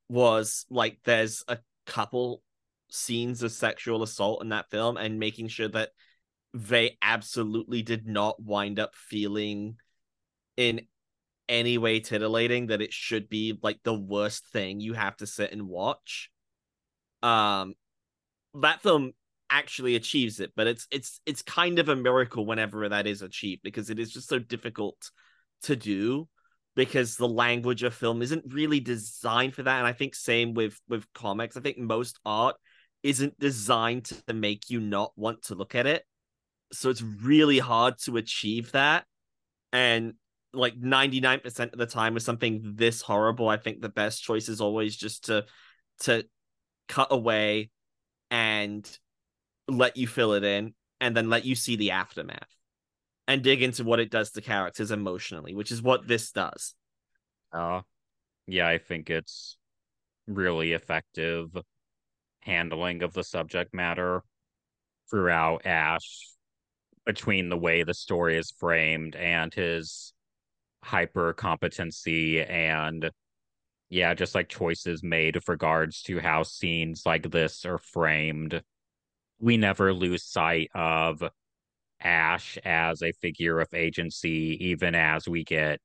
[0.08, 2.42] was like there's a couple
[2.88, 5.90] scenes of sexual assault in that film and making sure that
[6.54, 9.76] they absolutely did not wind up feeling
[10.56, 10.82] in
[11.48, 15.52] any way titillating that it should be like the worst thing you have to sit
[15.52, 16.30] and watch.
[17.22, 17.74] Um
[18.54, 19.12] that film
[19.48, 23.62] actually achieves it, but it's it's it's kind of a miracle whenever that is achieved
[23.62, 25.10] because it is just so difficult
[25.62, 26.28] to do
[26.74, 30.80] because the language of film isn't really designed for that and I think same with
[30.88, 31.56] with comics.
[31.56, 32.56] I think most art
[33.02, 36.04] isn't designed to make you not want to look at it.
[36.72, 39.04] so it's really hard to achieve that.
[39.72, 40.14] And
[40.54, 44.60] like 99% of the time with something this horrible, I think the best choice is
[44.60, 45.46] always just to
[46.00, 46.24] to
[46.88, 47.70] cut away
[48.30, 48.88] and
[49.68, 52.48] let you fill it in and then let you see the aftermath
[53.28, 56.74] and dig into what it does to characters emotionally, which is what this does.
[57.52, 57.82] Uh,
[58.46, 59.56] yeah, I think it's
[60.26, 61.56] really effective
[62.40, 64.22] handling of the subject matter
[65.10, 66.28] throughout Ash
[67.04, 70.12] between the way the story is framed and his
[70.82, 73.10] hyper competency and
[73.88, 78.62] yeah, just like choices made with regards to how scenes like this are framed.
[79.38, 81.22] We never lose sight of
[82.02, 85.80] Ash as a figure of agency, even as we get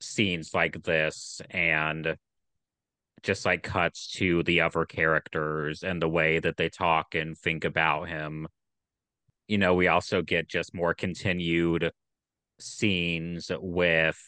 [0.00, 2.16] scenes like this and
[3.22, 7.64] just like cuts to the other characters and the way that they talk and think
[7.64, 8.46] about him.
[9.48, 11.90] You know, we also get just more continued
[12.58, 14.18] scenes with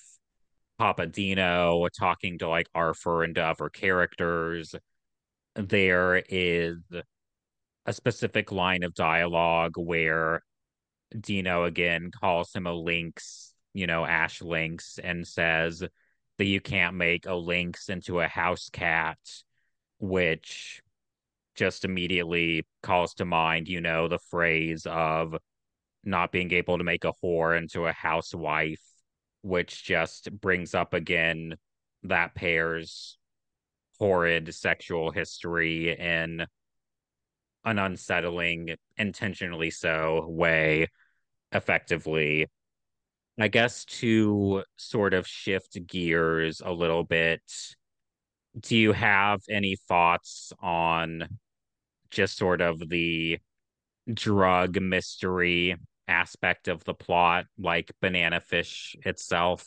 [0.79, 4.75] Papa Dino talking to like Arthur and other characters.
[5.55, 6.79] There is
[7.87, 10.43] a specific line of dialogue where
[11.19, 15.83] Dino again calls him a lynx, you know, Ash Lynx, and says
[16.39, 19.19] that you can't make a lynx into a house cat,
[19.99, 20.83] which
[21.55, 25.37] just immediately calls to mind, you know, the phrase of
[26.05, 28.83] not being able to make a whore into a housewife,
[29.43, 31.57] which just brings up again
[32.05, 33.19] that pair's
[33.99, 36.47] horrid sexual history in
[37.69, 40.89] an unsettling, intentionally so way,
[41.53, 42.47] effectively.
[43.39, 47.43] I guess to sort of shift gears a little bit,
[48.59, 51.39] do you have any thoughts on
[52.11, 53.39] just sort of the
[54.13, 55.77] drug mystery
[56.09, 59.65] aspect of the plot, like Banana Fish itself?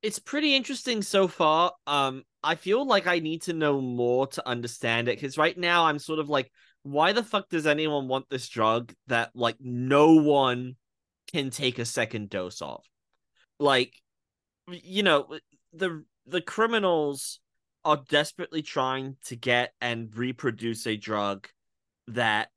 [0.00, 1.72] It's pretty interesting so far.
[1.86, 5.86] Um, I feel like I need to know more to understand it because right now
[5.86, 6.50] I'm sort of like,
[6.84, 10.76] why the fuck does anyone want this drug that like no one
[11.32, 12.84] can take a second dose of?
[13.58, 13.94] Like,
[14.68, 15.38] you know,
[15.72, 17.40] the the criminals
[17.84, 21.48] are desperately trying to get and reproduce a drug
[22.08, 22.48] that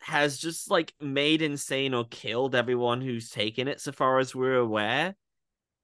[0.00, 4.56] has just like made insane or killed everyone who's taken it so far as we're
[4.56, 5.14] aware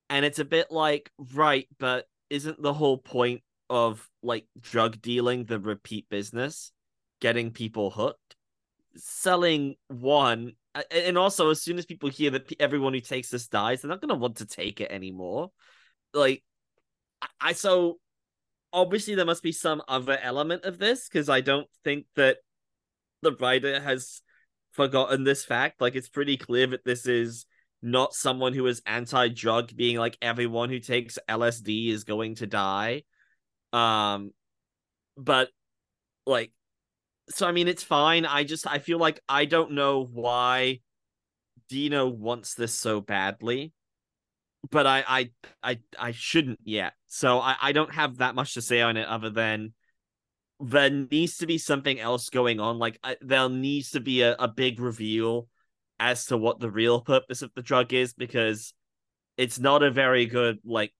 [0.08, 5.44] and it's a bit like right but isn't the whole point of like drug dealing
[5.44, 6.72] the repeat business
[7.24, 8.36] getting people hooked
[8.96, 10.52] selling one
[10.90, 14.00] and also as soon as people hear that everyone who takes this dies they're not
[14.00, 15.50] going to want to take it anymore
[16.12, 16.42] like
[17.40, 17.98] i so
[18.72, 22.36] obviously there must be some other element of this because i don't think that
[23.22, 24.20] the writer has
[24.74, 25.80] forgotten this fact.
[25.80, 27.46] Like it's pretty clear that this is
[27.82, 33.02] not someone who is anti-drug being like everyone who takes LSD is going to die.
[33.72, 34.32] Um
[35.16, 35.48] but
[36.26, 36.52] like
[37.30, 38.26] so I mean it's fine.
[38.26, 40.80] I just I feel like I don't know why
[41.68, 43.72] Dino wants this so badly.
[44.70, 45.30] But I I
[45.62, 46.94] I I shouldn't yet.
[47.06, 49.74] So I, I don't have that much to say on it other than
[50.60, 52.78] there needs to be something else going on.
[52.78, 55.48] Like I, there needs to be a, a big reveal
[56.00, 58.72] as to what the real purpose of the drug is because
[59.36, 60.92] it's not a very good like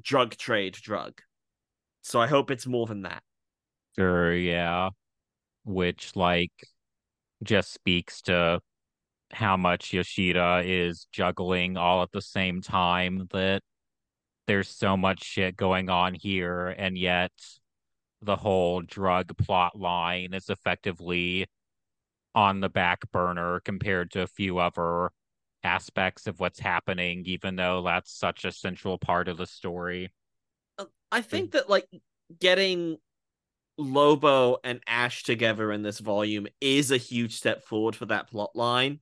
[0.00, 1.20] drug trade drug.
[2.02, 3.22] So I hope it's more than that.
[3.96, 4.90] Sure, yeah.
[5.64, 6.52] Which like
[7.42, 8.60] just speaks to
[9.32, 13.62] how much Yoshida is juggling all at the same time that
[14.46, 17.32] there's so much shit going on here and yet
[18.22, 21.46] the whole drug plot line is effectively
[22.34, 25.10] on the back burner compared to a few other
[25.62, 30.10] aspects of what's happening, even though that's such a central part of the story.
[30.78, 31.86] Uh, I think that like
[32.40, 32.98] getting
[33.76, 38.54] Lobo and Ash together in this volume is a huge step forward for that plot
[38.54, 39.00] line,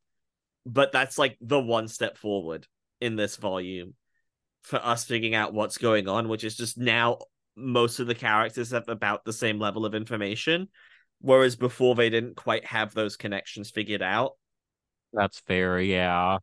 [0.64, 2.66] but that's like the one step forward
[3.00, 3.94] in this volume
[4.62, 7.18] for us figuring out what's going on, which is just now
[7.56, 10.68] most of the characters have about the same level of information,
[11.20, 14.32] whereas before they didn't quite have those connections figured out.
[15.12, 16.38] That's fair, yeah.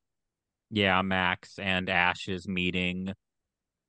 [0.69, 3.13] Yeah, Max and Ash's meeting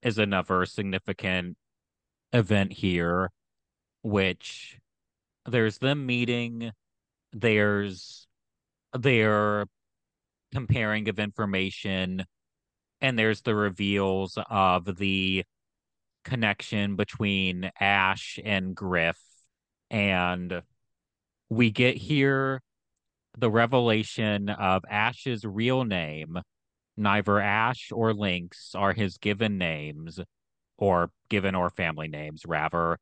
[0.03, 1.59] is another significant
[2.33, 3.31] event here,
[4.03, 4.79] which
[5.47, 6.73] there's them meeting,
[7.33, 8.27] there's
[8.99, 9.67] their
[10.53, 12.25] comparing of information,
[13.01, 15.45] and there's the reveals of the
[16.25, 19.21] connection between Ash and Griff.
[19.91, 20.63] And
[21.49, 22.61] we get here
[23.39, 26.39] the revelation of Ash's real name,
[26.97, 30.21] neither Ash or Lynx are his given names,
[30.79, 32.99] or given or family names, rather.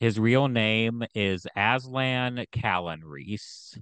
[0.00, 3.78] His real name is Aslan Callan Reese.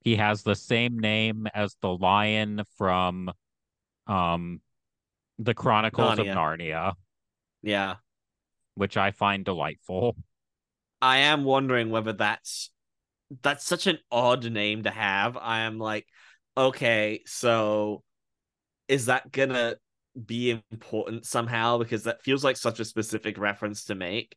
[0.00, 3.30] He has the same name as the lion from
[4.06, 4.60] um
[5.40, 6.34] the Chronicles of Narnia.
[6.34, 6.92] Narnia,
[7.62, 7.96] Yeah.
[8.76, 10.16] which I find delightful.
[11.00, 12.70] I am wondering whether that's
[13.42, 15.36] that's such an odd name to have.
[15.36, 16.06] I am like,
[16.56, 18.04] okay, so
[18.86, 19.74] is that gonna
[20.24, 21.78] be important somehow?
[21.78, 24.36] Because that feels like such a specific reference to make.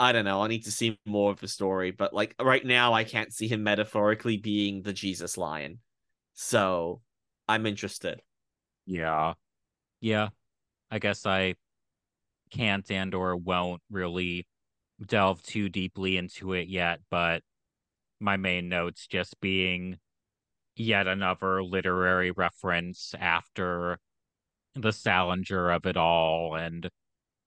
[0.00, 0.40] I don't know.
[0.40, 3.48] I need to see more of the story, but like right now, I can't see
[3.48, 5.80] him metaphorically being the Jesus lion.
[6.32, 7.02] So
[7.46, 8.22] I'm interested.
[8.86, 9.34] Yeah.
[10.00, 10.28] Yeah.
[10.90, 11.54] I guess I
[12.50, 14.46] can't and or won't really
[15.04, 17.42] delve too deeply into it yet, but
[18.20, 19.98] my main notes just being
[20.76, 23.98] yet another literary reference after
[24.74, 26.88] the Salinger of it all, and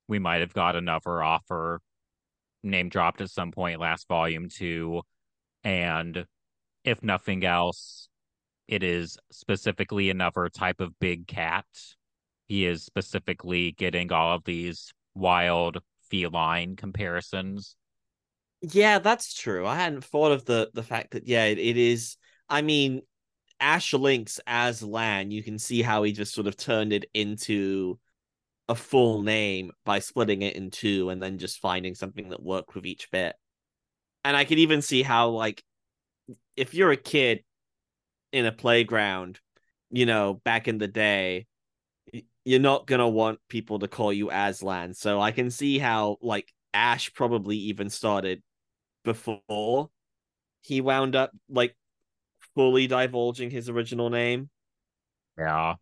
[0.07, 1.79] we might have got another offer
[2.63, 5.01] name dropped at some point last volume two.
[5.63, 6.25] And
[6.83, 8.09] if nothing else,
[8.67, 11.65] it is specifically another type of big cat.
[12.47, 17.75] He is specifically getting all of these wild feline comparisons.
[18.61, 19.65] Yeah, that's true.
[19.65, 22.17] I hadn't thought of the the fact that yeah, it, it is.
[22.49, 23.01] I mean,
[23.59, 27.99] Ash Lynx as Lan, you can see how he just sort of turned it into
[28.69, 32.75] a full name by splitting it in two and then just finding something that worked
[32.75, 33.35] with each bit.
[34.23, 35.63] And I could even see how like
[36.55, 37.43] if you're a kid
[38.31, 39.39] in a playground,
[39.91, 41.45] you know, back in the day,
[42.45, 44.93] you're not gonna want people to call you Aslan.
[44.93, 48.41] So I can see how like Ash probably even started
[49.03, 49.89] before
[50.61, 51.75] he wound up like
[52.55, 54.49] fully divulging his original name.
[55.37, 55.75] Yeah.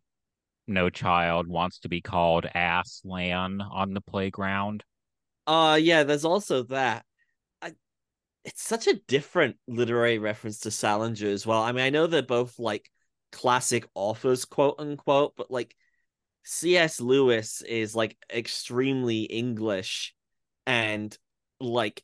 [0.68, 4.84] No child wants to be called ass Lan on the playground.
[5.47, 7.05] Uh yeah, there's also that.
[7.62, 7.74] I
[8.45, 11.62] it's such a different literary reference to Salinger as well.
[11.62, 12.89] I mean, I know they're both like
[13.32, 15.76] classic authors, quote unquote, but like
[16.43, 16.99] C.S.
[16.99, 20.14] Lewis is like extremely English
[20.66, 21.16] and
[21.59, 22.03] like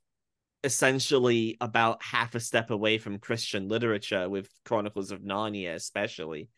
[0.63, 6.49] essentially about half a step away from Christian literature with Chronicles of Narnia, especially.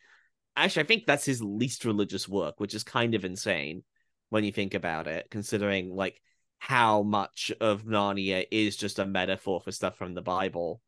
[0.56, 3.82] Actually, I think that's his least religious work, which is kind of insane
[4.30, 6.20] when you think about it, considering like
[6.58, 10.80] how much of Narnia is just a metaphor for stuff from the Bible.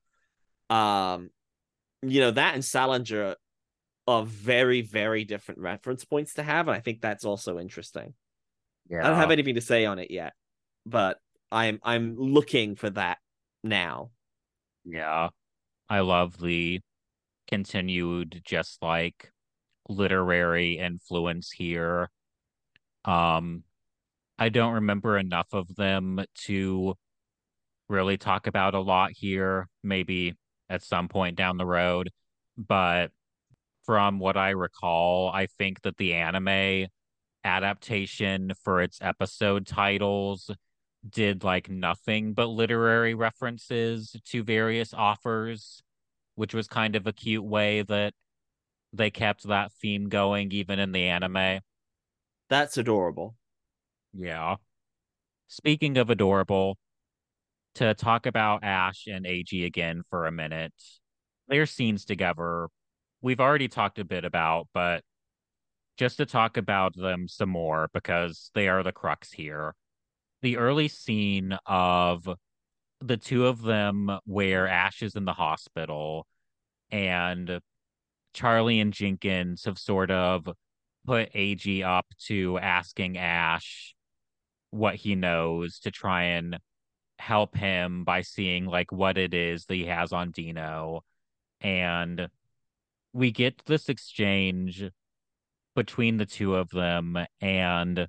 [0.68, 1.30] Um,
[2.02, 3.36] you know, that and Salinger
[4.06, 8.14] are very, very different reference points to have, and I think that's also interesting.
[8.88, 9.04] Yeah.
[9.04, 10.34] I don't have anything to say on it yet,
[10.84, 11.18] but
[11.50, 13.18] I'm I'm looking for that
[13.64, 14.10] now.
[14.84, 15.28] Yeah.
[15.88, 16.80] I love the
[17.48, 19.31] continued just like
[19.96, 22.10] literary influence here.
[23.04, 23.64] Um
[24.38, 26.94] I don't remember enough of them to
[27.88, 30.34] really talk about a lot here, maybe
[30.68, 32.10] at some point down the road,
[32.56, 33.10] but
[33.84, 36.88] from what I recall, I think that the anime
[37.44, 40.50] adaptation for its episode titles
[41.08, 45.82] did like nothing but literary references to various offers,
[46.36, 48.14] which was kind of a cute way that
[48.92, 51.60] they kept that theme going even in the anime.
[52.48, 53.34] That's adorable.
[54.12, 54.56] Yeah.
[55.48, 56.76] Speaking of adorable,
[57.76, 60.74] to talk about Ash and Eiji again for a minute,
[61.48, 62.68] their scenes together,
[63.22, 65.02] we've already talked a bit about, but
[65.96, 69.74] just to talk about them some more because they are the crux here.
[70.42, 72.28] The early scene of
[73.00, 76.26] the two of them where Ash is in the hospital
[76.90, 77.60] and
[78.32, 80.48] Charlie and Jenkins have sort of
[81.06, 83.94] put Eiji up to asking Ash
[84.70, 86.58] what he knows to try and
[87.18, 91.02] help him by seeing like what it is that he has on Dino.
[91.60, 92.28] And
[93.12, 94.84] we get this exchange
[95.74, 98.06] between the two of them and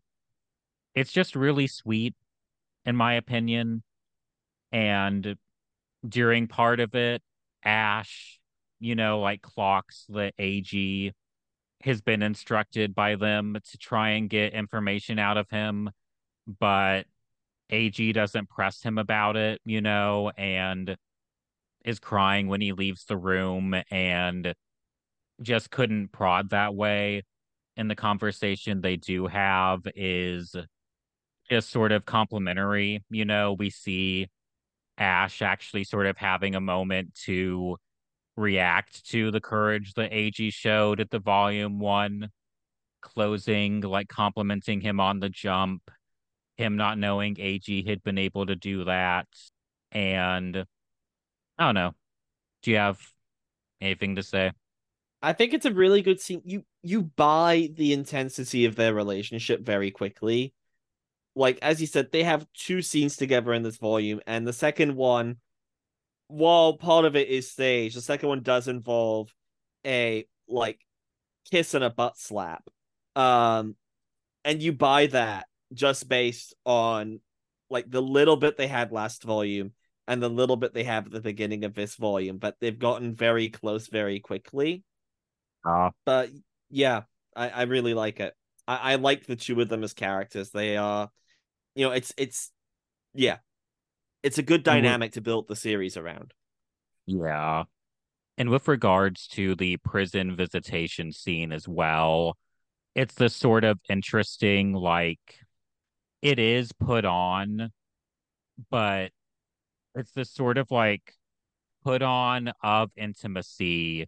[0.95, 2.15] it's just really sweet
[2.85, 3.83] in my opinion.
[4.71, 5.35] And
[6.07, 7.21] during part of it,
[7.63, 8.39] Ash,
[8.83, 11.13] you know, like clocks the Eiji
[11.81, 15.89] has been instructed by them to try and get information out of him,
[16.59, 17.03] but
[17.71, 20.97] Eiji doesn't press him about it, you know, and
[21.85, 24.53] is crying when he leaves the room and
[25.41, 27.23] just couldn't prod that way.
[27.77, 30.55] And the conversation they do have is
[31.49, 33.03] just sort of complimentary.
[33.09, 34.27] You know, we see
[34.97, 37.77] Ash actually sort of having a moment to
[38.35, 42.29] react to the courage that Eiji showed at the volume one
[43.01, 45.91] closing, like complimenting him on the jump,
[46.57, 49.27] him not knowing Eiji had been able to do that.
[49.91, 50.65] And
[51.57, 51.91] I don't know.
[52.63, 52.99] Do you have
[53.81, 54.51] anything to say?
[55.21, 56.41] I think it's a really good scene.
[56.43, 60.53] You you buy the intensity of their relationship very quickly.
[61.35, 64.95] Like as you said, they have two scenes together in this volume, and the second
[64.95, 65.37] one,
[66.27, 69.33] while part of it is staged, the second one does involve
[69.85, 70.79] a like
[71.51, 72.67] kiss and a butt slap.
[73.15, 73.75] Um
[74.43, 77.19] and you buy that just based on
[77.69, 79.73] like the little bit they had last volume
[80.07, 83.15] and the little bit they have at the beginning of this volume, but they've gotten
[83.15, 84.83] very close very quickly.
[85.65, 86.29] Uh, But
[86.69, 87.03] yeah,
[87.35, 88.33] I, I really like it.
[88.67, 90.49] I, I like the two of them as characters.
[90.49, 91.09] They are,
[91.75, 92.51] you know, it's it's
[93.13, 93.37] yeah,
[94.23, 96.33] it's a good dynamic to build the series around.
[97.05, 97.63] yeah.
[98.37, 102.35] And with regards to the prison visitation scene as well,
[102.95, 105.39] it's this sort of interesting, like,
[106.21, 107.71] it is put on,
[108.71, 109.11] but
[109.95, 111.13] it's this sort of like
[111.83, 114.07] put on of intimacy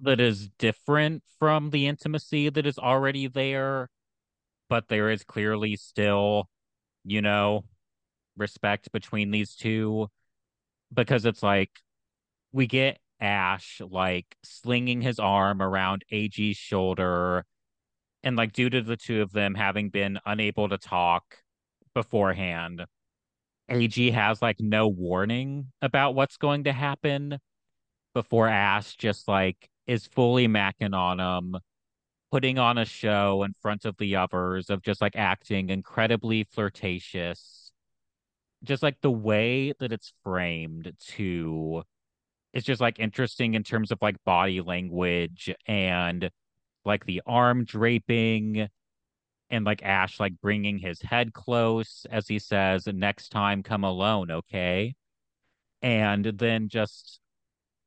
[0.00, 3.88] that is different from the intimacy that is already there,
[4.68, 6.48] but there is clearly still,
[7.04, 7.64] you know,
[8.36, 10.08] respect between these two
[10.92, 11.70] because it's like
[12.52, 17.44] we get Ash like slinging his arm around Eiji's shoulder
[18.22, 21.38] and like due to the two of them having been unable to talk
[21.94, 22.84] beforehand
[23.70, 27.38] Eiji has like no warning about what's going to happen
[28.14, 31.60] before Ash just like is fully macking on him,
[32.30, 37.65] putting on a show in front of the others of just like acting incredibly flirtatious.
[38.66, 41.82] Just like the way that it's framed to
[42.52, 46.30] it's just like interesting in terms of like body language and
[46.84, 48.68] like the arm draping
[49.50, 54.30] and like Ash like bringing his head close as he says next time come alone
[54.30, 54.94] okay?
[55.82, 57.20] And then just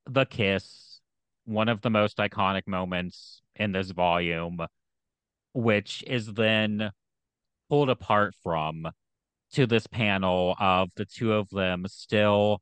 [0.06, 1.02] the kiss
[1.46, 4.60] one of the most iconic moments in this volume
[5.54, 6.92] which is then
[7.70, 8.88] pulled apart from
[9.54, 12.62] to this panel of the two of them still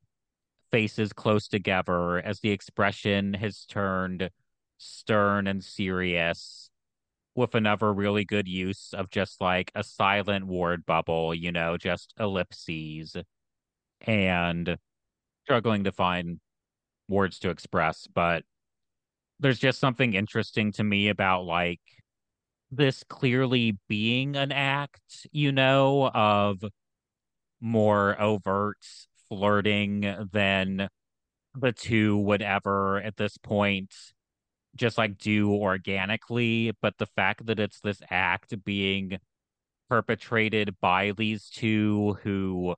[0.72, 4.30] faces close together as the expression has turned
[4.78, 6.70] stern and serious
[7.36, 12.14] with another really good use of just like a silent word bubble, you know, just
[12.20, 13.16] ellipses
[14.02, 14.78] and
[15.44, 16.40] struggling to find
[17.08, 18.08] words to express.
[18.14, 18.44] But
[19.40, 21.82] there's just something interesting to me about like
[22.72, 26.64] this clearly being an act, you know, of
[27.60, 28.86] more overt
[29.30, 30.90] flirting than
[31.56, 33.94] the two would ever at this point
[34.76, 39.18] just like do organically, but the fact that it's this act being
[39.90, 42.76] perpetrated by these two who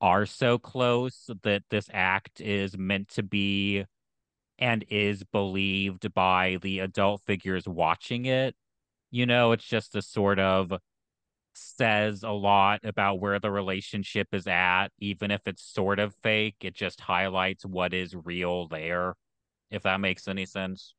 [0.00, 3.84] are so close that this act is meant to be
[4.58, 8.54] and is believed by the adult figures watching it.
[9.14, 10.72] You know, it's just a sort of
[11.54, 16.56] says a lot about where the relationship is at, even if it's sort of fake.
[16.62, 19.14] It just highlights what is real there,
[19.70, 20.96] if that makes any sense.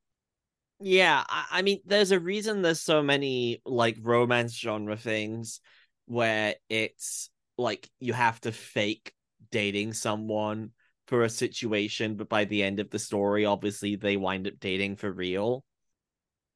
[0.80, 5.60] Yeah, I, I mean, there's a reason there's so many like romance genre things
[6.06, 9.12] where it's like you have to fake
[9.50, 10.70] dating someone
[11.06, 14.96] for a situation, but by the end of the story, obviously they wind up dating
[14.96, 15.64] for real.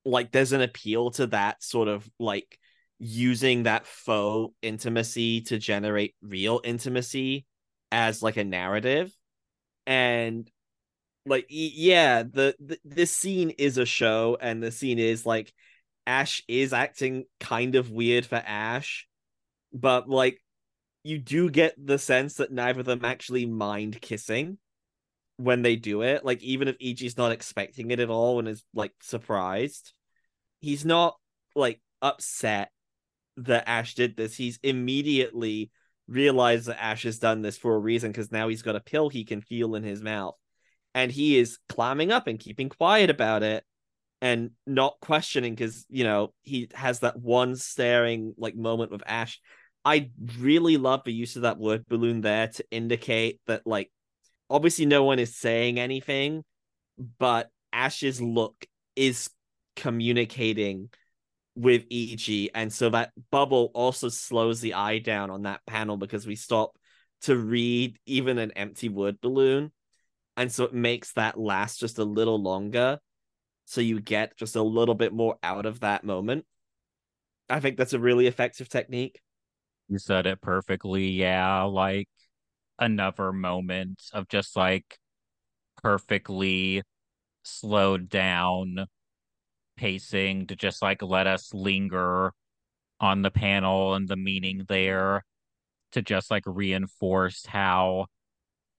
[0.05, 2.59] Like, there's an appeal to that sort of like
[2.99, 7.47] using that faux intimacy to generate real intimacy
[7.91, 9.13] as like a narrative.
[9.87, 10.51] And
[11.27, 15.53] like yeah the, the this scene is a show and the scene is like
[16.07, 19.07] ash is acting kind of weird for ash
[19.73, 20.43] but like
[21.05, 24.59] you do get the sense that neither of them actually mind kissing
[25.41, 28.65] when they do it like even if Eiji's not expecting it at all and is
[28.75, 29.93] like surprised
[30.61, 31.17] he's not
[31.55, 32.71] like upset
[33.37, 34.37] that ash did this.
[34.37, 35.71] He's immediately
[36.09, 39.09] realized that ash has done this for a reason because now he's got a pill
[39.09, 40.35] he can feel in his mouth.
[40.95, 43.65] And he is climbing up and keeping quiet about it
[44.21, 49.41] and not questioning because you know he has that one staring like moment with ash.
[49.85, 53.91] I really love the use of that word balloon there to indicate that like
[54.51, 56.45] obviously no one is saying anything
[57.19, 59.31] but ash's look is
[59.77, 60.91] communicating
[61.55, 66.27] with Eiji and so that bubble also slows the eye down on that panel because
[66.27, 66.73] we stop
[67.23, 69.71] to read even an empty word balloon
[70.37, 72.99] and so it makes that last just a little longer
[73.67, 76.45] so you get just a little bit more out of that moment
[77.49, 79.21] i think that's a really effective technique
[79.89, 81.09] You said it perfectly.
[81.09, 82.09] Yeah, like
[82.81, 84.99] another moment of just like
[85.83, 86.83] perfectly
[87.43, 88.87] slowed down
[89.77, 92.33] pacing to just like let us linger
[92.99, 95.25] on the panel and the meaning there
[95.93, 98.07] to just like reinforce how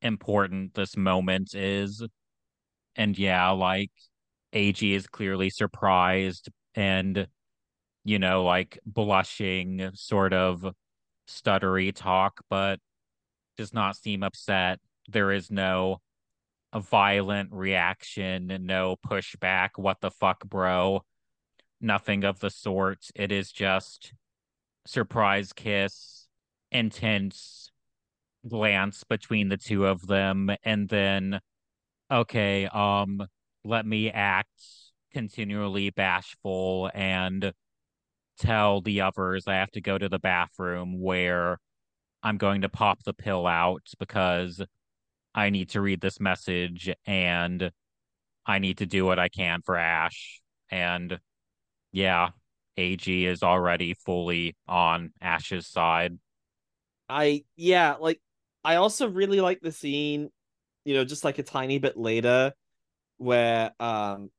[0.02, 2.04] important this moment is.
[2.96, 3.92] And yeah, like
[4.54, 7.28] Eiji is clearly surprised and
[8.04, 10.66] you know, like blushing, sort of
[11.28, 12.80] stuttery talk, but
[13.62, 14.80] does not seem upset.
[15.08, 16.02] There is no
[16.74, 19.70] a violent reaction, no pushback.
[19.76, 21.04] What the fuck, bro?
[21.80, 23.06] Nothing of the sort.
[23.14, 24.14] It is just
[24.88, 26.28] surprise kiss,
[26.72, 27.72] intense
[28.48, 31.40] glance between the two of them, and then
[32.10, 33.28] okay, um,
[33.64, 34.60] let me act
[35.14, 37.54] continually bashful and
[38.40, 41.60] tell the others I have to go to the bathroom where
[42.24, 44.62] I'm going to pop the pill out because
[45.34, 47.72] I need to read this message and
[48.46, 50.42] I need to do what I can for Ash.
[50.70, 51.20] And
[51.92, 52.30] yeah,
[52.78, 56.18] Eiji is already fully on Ash's side.
[57.10, 58.22] I yeah, like
[58.64, 60.30] I also really like the scene,
[60.86, 62.54] you know, just like a tiny bit later
[63.18, 64.32] where um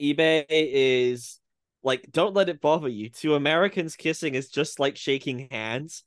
[0.00, 1.40] Ibe is
[1.82, 3.10] like don't let it bother you.
[3.10, 6.04] To Americans kissing is just like shaking hands,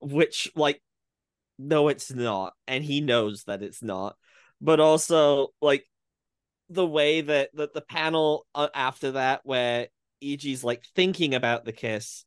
[0.00, 0.80] which like
[1.58, 4.16] no it's not and he knows that it's not.
[4.60, 5.84] But also like
[6.68, 9.88] the way that that the panel uh, after that where
[10.22, 12.24] Eiji's like thinking about the kiss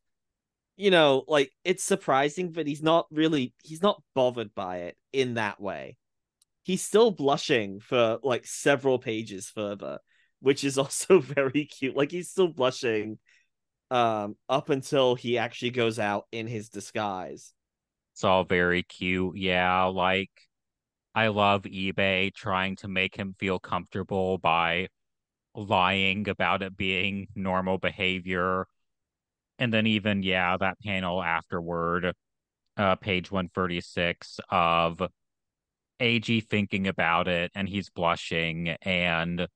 [0.81, 5.35] you know, like it's surprising, but he's not really he's not bothered by it in
[5.35, 5.95] that way.
[6.63, 9.99] He's still blushing for like several pages further,
[10.39, 11.95] which is also very cute.
[11.95, 13.19] Like he's still blushing
[13.91, 17.53] um up until he actually goes out in his disguise.
[18.13, 19.37] It's all very cute.
[19.37, 20.31] Yeah, like
[21.15, 24.87] I love Ibe trying to make him feel comfortable by
[25.55, 28.67] lying about it being normal behavior
[29.59, 32.13] and then even yeah that panel afterward
[32.77, 35.01] uh page 136 of
[35.99, 39.47] Eiji thinking about it and he's blushing and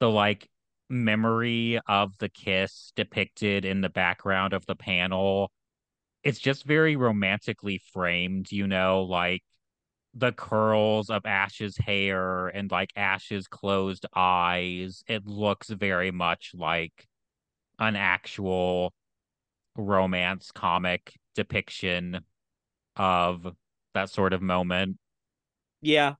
[0.00, 0.48] the like
[0.90, 5.50] memory of the kiss depicted in the background of the panel
[6.22, 9.42] it's just very romantically framed you know like
[10.14, 17.06] the curls of ash's hair and like ash's closed eyes it looks very much like
[17.78, 18.92] an actual
[19.76, 22.20] romance comic depiction
[22.96, 23.46] of
[23.94, 24.98] that sort of moment.
[25.80, 26.14] Yeah.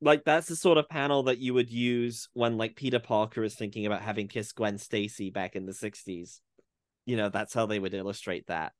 [0.00, 3.54] Like that's the sort of panel that you would use when like Peter Parker is
[3.54, 6.40] thinking about having kissed Gwen Stacy back in the 60s.
[7.06, 8.72] You know, that's how they would illustrate that.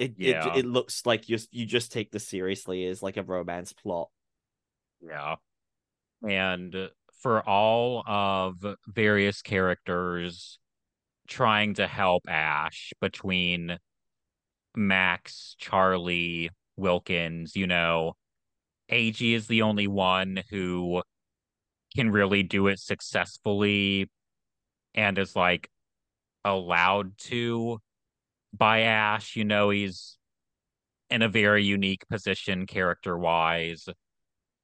[0.00, 0.54] It Yeah.
[0.54, 4.08] it, it looks like you you just take this seriously as like a romance plot.
[5.00, 5.36] Yeah.
[6.26, 6.90] And
[7.22, 10.58] for all of various characters
[11.28, 13.78] trying to help Ash between
[14.74, 18.14] Max, Charlie, Wilkins, you know,
[18.90, 21.02] Eiji is the only one who
[21.94, 24.10] can really do it successfully
[24.94, 25.68] and is like
[26.44, 27.78] allowed to
[28.52, 29.36] by Ash.
[29.36, 30.18] You know, he's
[31.08, 33.88] in a very unique position character wise,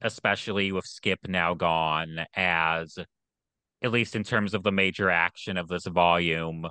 [0.00, 2.98] especially with Skip now gone, as
[3.82, 6.66] at least in terms of the major action of this volume,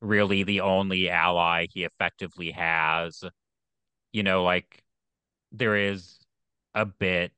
[0.00, 3.22] really the only ally he effectively has.
[4.12, 4.82] You know, like
[5.52, 6.18] there is
[6.74, 7.32] a bit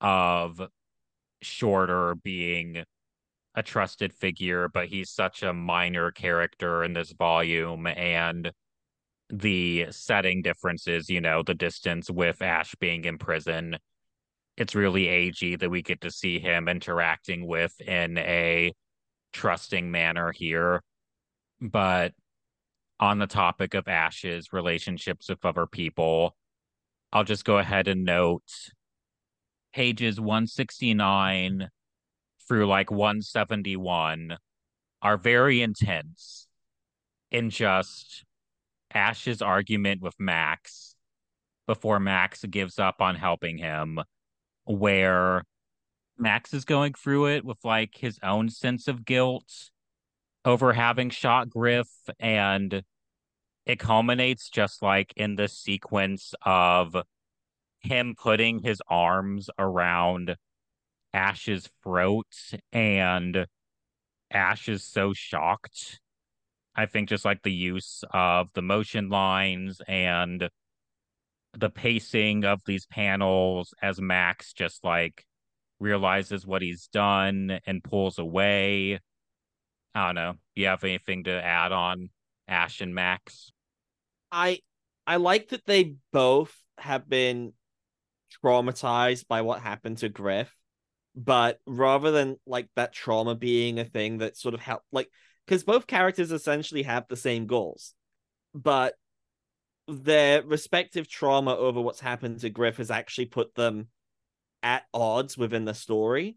[0.00, 0.60] of
[1.42, 2.84] shorter being
[3.56, 8.52] a trusted figure, but he's such a minor character in this volume and
[9.30, 13.78] the setting differences, you know, the distance with Ash being in prison.
[14.56, 18.72] It's really Eiji that we get to see him interacting with in a
[19.32, 20.82] trusting manner here.
[21.60, 22.12] But
[23.00, 26.36] on the topic of Ash's relationships with other people,
[27.12, 28.42] I'll just go ahead and note
[29.72, 31.68] pages 169
[32.48, 34.36] through like 171
[35.02, 36.46] are very intense
[37.30, 38.24] in just
[38.92, 40.94] Ash's argument with Max
[41.66, 44.00] before Max gives up on helping him,
[44.64, 45.42] where
[46.18, 49.70] Max is going through it with like his own sense of guilt
[50.44, 51.88] over having shot Griff
[52.18, 52.82] and
[53.66, 56.96] it culminates just like in this sequence of
[57.80, 60.36] him putting his arms around
[61.16, 62.26] Ash's throat
[62.72, 63.46] and
[64.30, 65.98] Ash is so shocked.
[66.74, 70.50] I think just like the use of the motion lines and
[71.54, 75.24] the pacing of these panels as Max just like
[75.80, 79.00] realizes what he's done and pulls away.
[79.94, 80.34] I don't know.
[80.54, 82.10] You have anything to add on
[82.46, 83.50] Ash and Max?
[84.30, 84.60] I
[85.06, 87.54] I like that they both have been
[88.44, 90.54] traumatized by what happened to Griff,
[91.16, 95.08] but rather than like that trauma being a thing that sort of help like
[95.46, 97.94] because both characters essentially have the same goals,
[98.54, 98.94] but
[99.88, 103.86] their respective trauma over what's happened to Griff has actually put them
[104.62, 106.36] at odds within the story.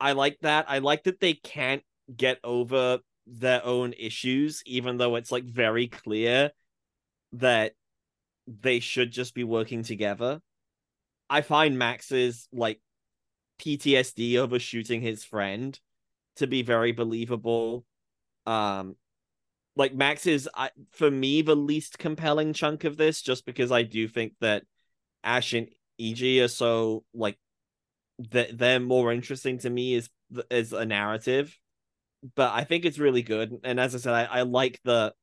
[0.00, 0.66] I like that.
[0.68, 1.82] I like that they can't
[2.14, 6.52] get over their own issues, even though it's like very clear
[7.32, 7.72] that
[8.46, 10.40] they should just be working together.
[11.28, 12.80] I find Max's like
[13.62, 15.78] PTSD over shooting his friend
[16.36, 17.84] to be very believable.
[18.46, 18.96] Um
[19.74, 23.82] like Max is I, for me the least compelling chunk of this just because I
[23.82, 24.64] do think that
[25.24, 25.68] Ash and
[26.00, 27.38] Eiji are so like
[28.30, 30.10] that they're more interesting to me as
[30.50, 31.56] as a narrative.
[32.36, 33.60] But I think it's really good.
[33.64, 35.14] And as I said, I, I like the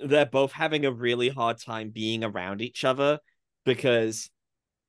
[0.00, 3.20] they're both having a really hard time being around each other
[3.64, 4.30] because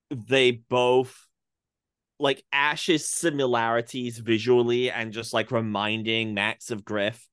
[0.10, 1.28] they both
[2.22, 7.28] like Ash's similarities visually and just like reminding Max of Griff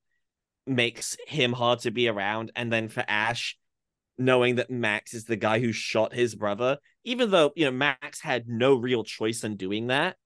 [0.67, 2.53] makes him hard to be around.
[2.57, 3.57] And then for Ash,
[4.17, 8.21] knowing that Max is the guy who shot his brother, even though, you know, Max
[8.21, 10.17] had no real choice in doing that.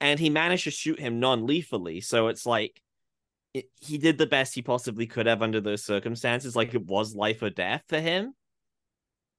[0.00, 2.00] And he managed to shoot him non lethally.
[2.00, 2.80] So it's like
[3.54, 6.54] it, he did the best he possibly could have under those circumstances.
[6.54, 8.34] Like it was life or death for him.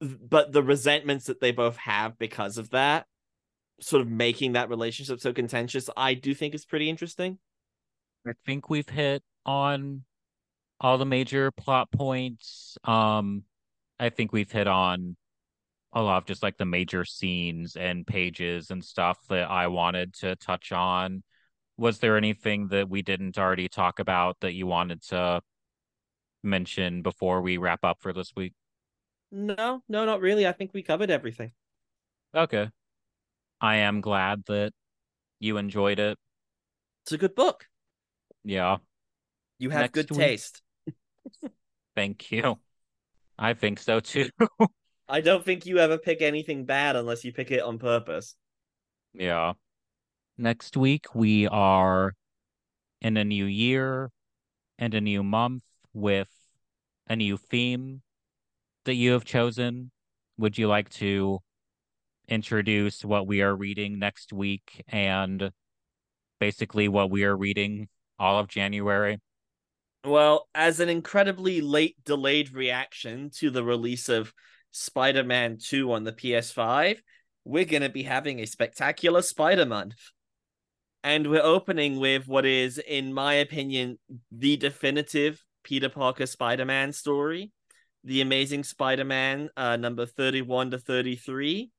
[0.01, 3.05] But the resentments that they both have because of that
[3.80, 7.40] sort of making that relationship so contentious, I do think is pretty interesting.
[8.28, 10.04] I think we've hit on
[10.80, 12.78] all the major plot points.
[12.84, 13.44] Um,
[14.00, 15.16] I think we've hit on
[15.94, 20.14] a lot of just like the major scenes and pages and stuff that I wanted
[20.16, 21.24] to touch on.
[21.78, 25.42] Was there anything that we didn't already talk about that you wanted to
[26.44, 28.54] mention before we wrap up for this week?
[29.32, 30.46] No, no, not really.
[30.48, 31.52] I think we covered everything.
[32.34, 32.70] Okay.
[33.66, 34.74] I am glad that
[35.39, 36.20] you enjoyed it.
[37.03, 37.66] It's a good book.
[38.43, 38.78] Yeah.
[39.57, 40.61] You have Next good week- taste.
[41.95, 42.59] Thank you.
[43.39, 44.30] I think so too.
[45.09, 48.36] I don't think you ever pick anything bad unless you pick it on purpose.
[49.13, 49.53] yeah.
[50.38, 52.13] Next week, we are
[53.01, 54.11] in a new year
[54.78, 55.63] and a new month
[55.93, 56.28] with
[57.07, 58.01] a new theme
[58.84, 59.91] that you have chosen.
[60.38, 61.39] Would you like to
[62.28, 65.52] introduce what we are reading next week and
[66.40, 67.88] basically what we are reading
[68.20, 69.20] all of January?
[70.04, 74.34] Well, as an incredibly late delayed reaction to the release of
[74.72, 77.00] Spider Man 2 on the PS5,
[77.44, 79.96] we're going to be having a spectacular Spider Month.
[81.04, 84.00] And we're opening with what is, in my opinion,
[84.32, 87.52] the definitive Peter Parker Spider Man story
[88.04, 91.72] The Amazing Spider Man, uh, number 31 to 33,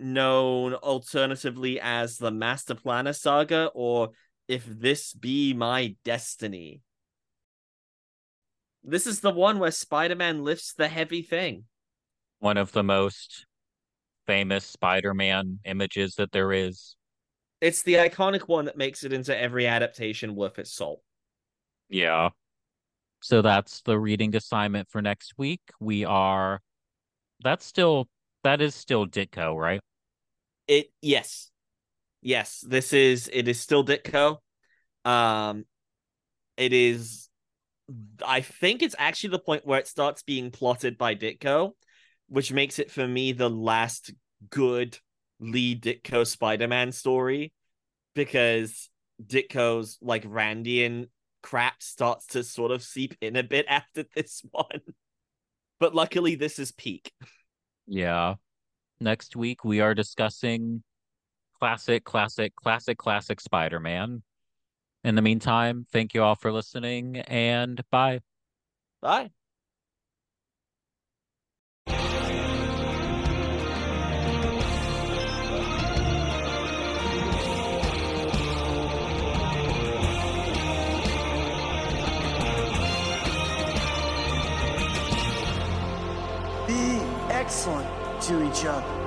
[0.00, 4.10] known alternatively as the Master Planner Saga or
[4.48, 6.80] If This Be My Destiny.
[8.82, 11.64] This is the one where Spider Man lifts the heavy thing.
[12.38, 13.46] One of the most
[14.26, 16.96] famous Spider Man images that there is.
[17.60, 21.02] It's the iconic one that makes it into every adaptation worth its salt.
[21.90, 22.30] Yeah.
[23.22, 25.60] So that's the reading assignment for next week.
[25.78, 26.60] We are
[27.42, 28.08] that's still
[28.44, 29.80] that is still Ditko, right?
[30.70, 31.50] It yes.
[32.22, 34.36] Yes, this is it is still Ditko.
[35.04, 35.64] Um
[36.56, 37.28] it is
[38.24, 41.72] I think it's actually the point where it starts being plotted by Ditko,
[42.28, 44.14] which makes it for me the last
[44.48, 44.96] good
[45.40, 47.52] Lee Ditko Spider-Man story
[48.14, 48.90] because
[49.20, 51.08] Ditko's like Randian
[51.42, 54.82] crap starts to sort of seep in a bit after this one.
[55.80, 57.12] But luckily this is peak.
[57.88, 58.34] Yeah.
[59.02, 60.82] Next week we are discussing
[61.58, 64.22] classic, classic, classic, classic Spider-Man.
[65.04, 68.20] In the meantime, thank you all for listening and bye.
[69.00, 69.30] Bye.
[86.66, 87.99] Be excellent
[88.30, 88.99] to each other.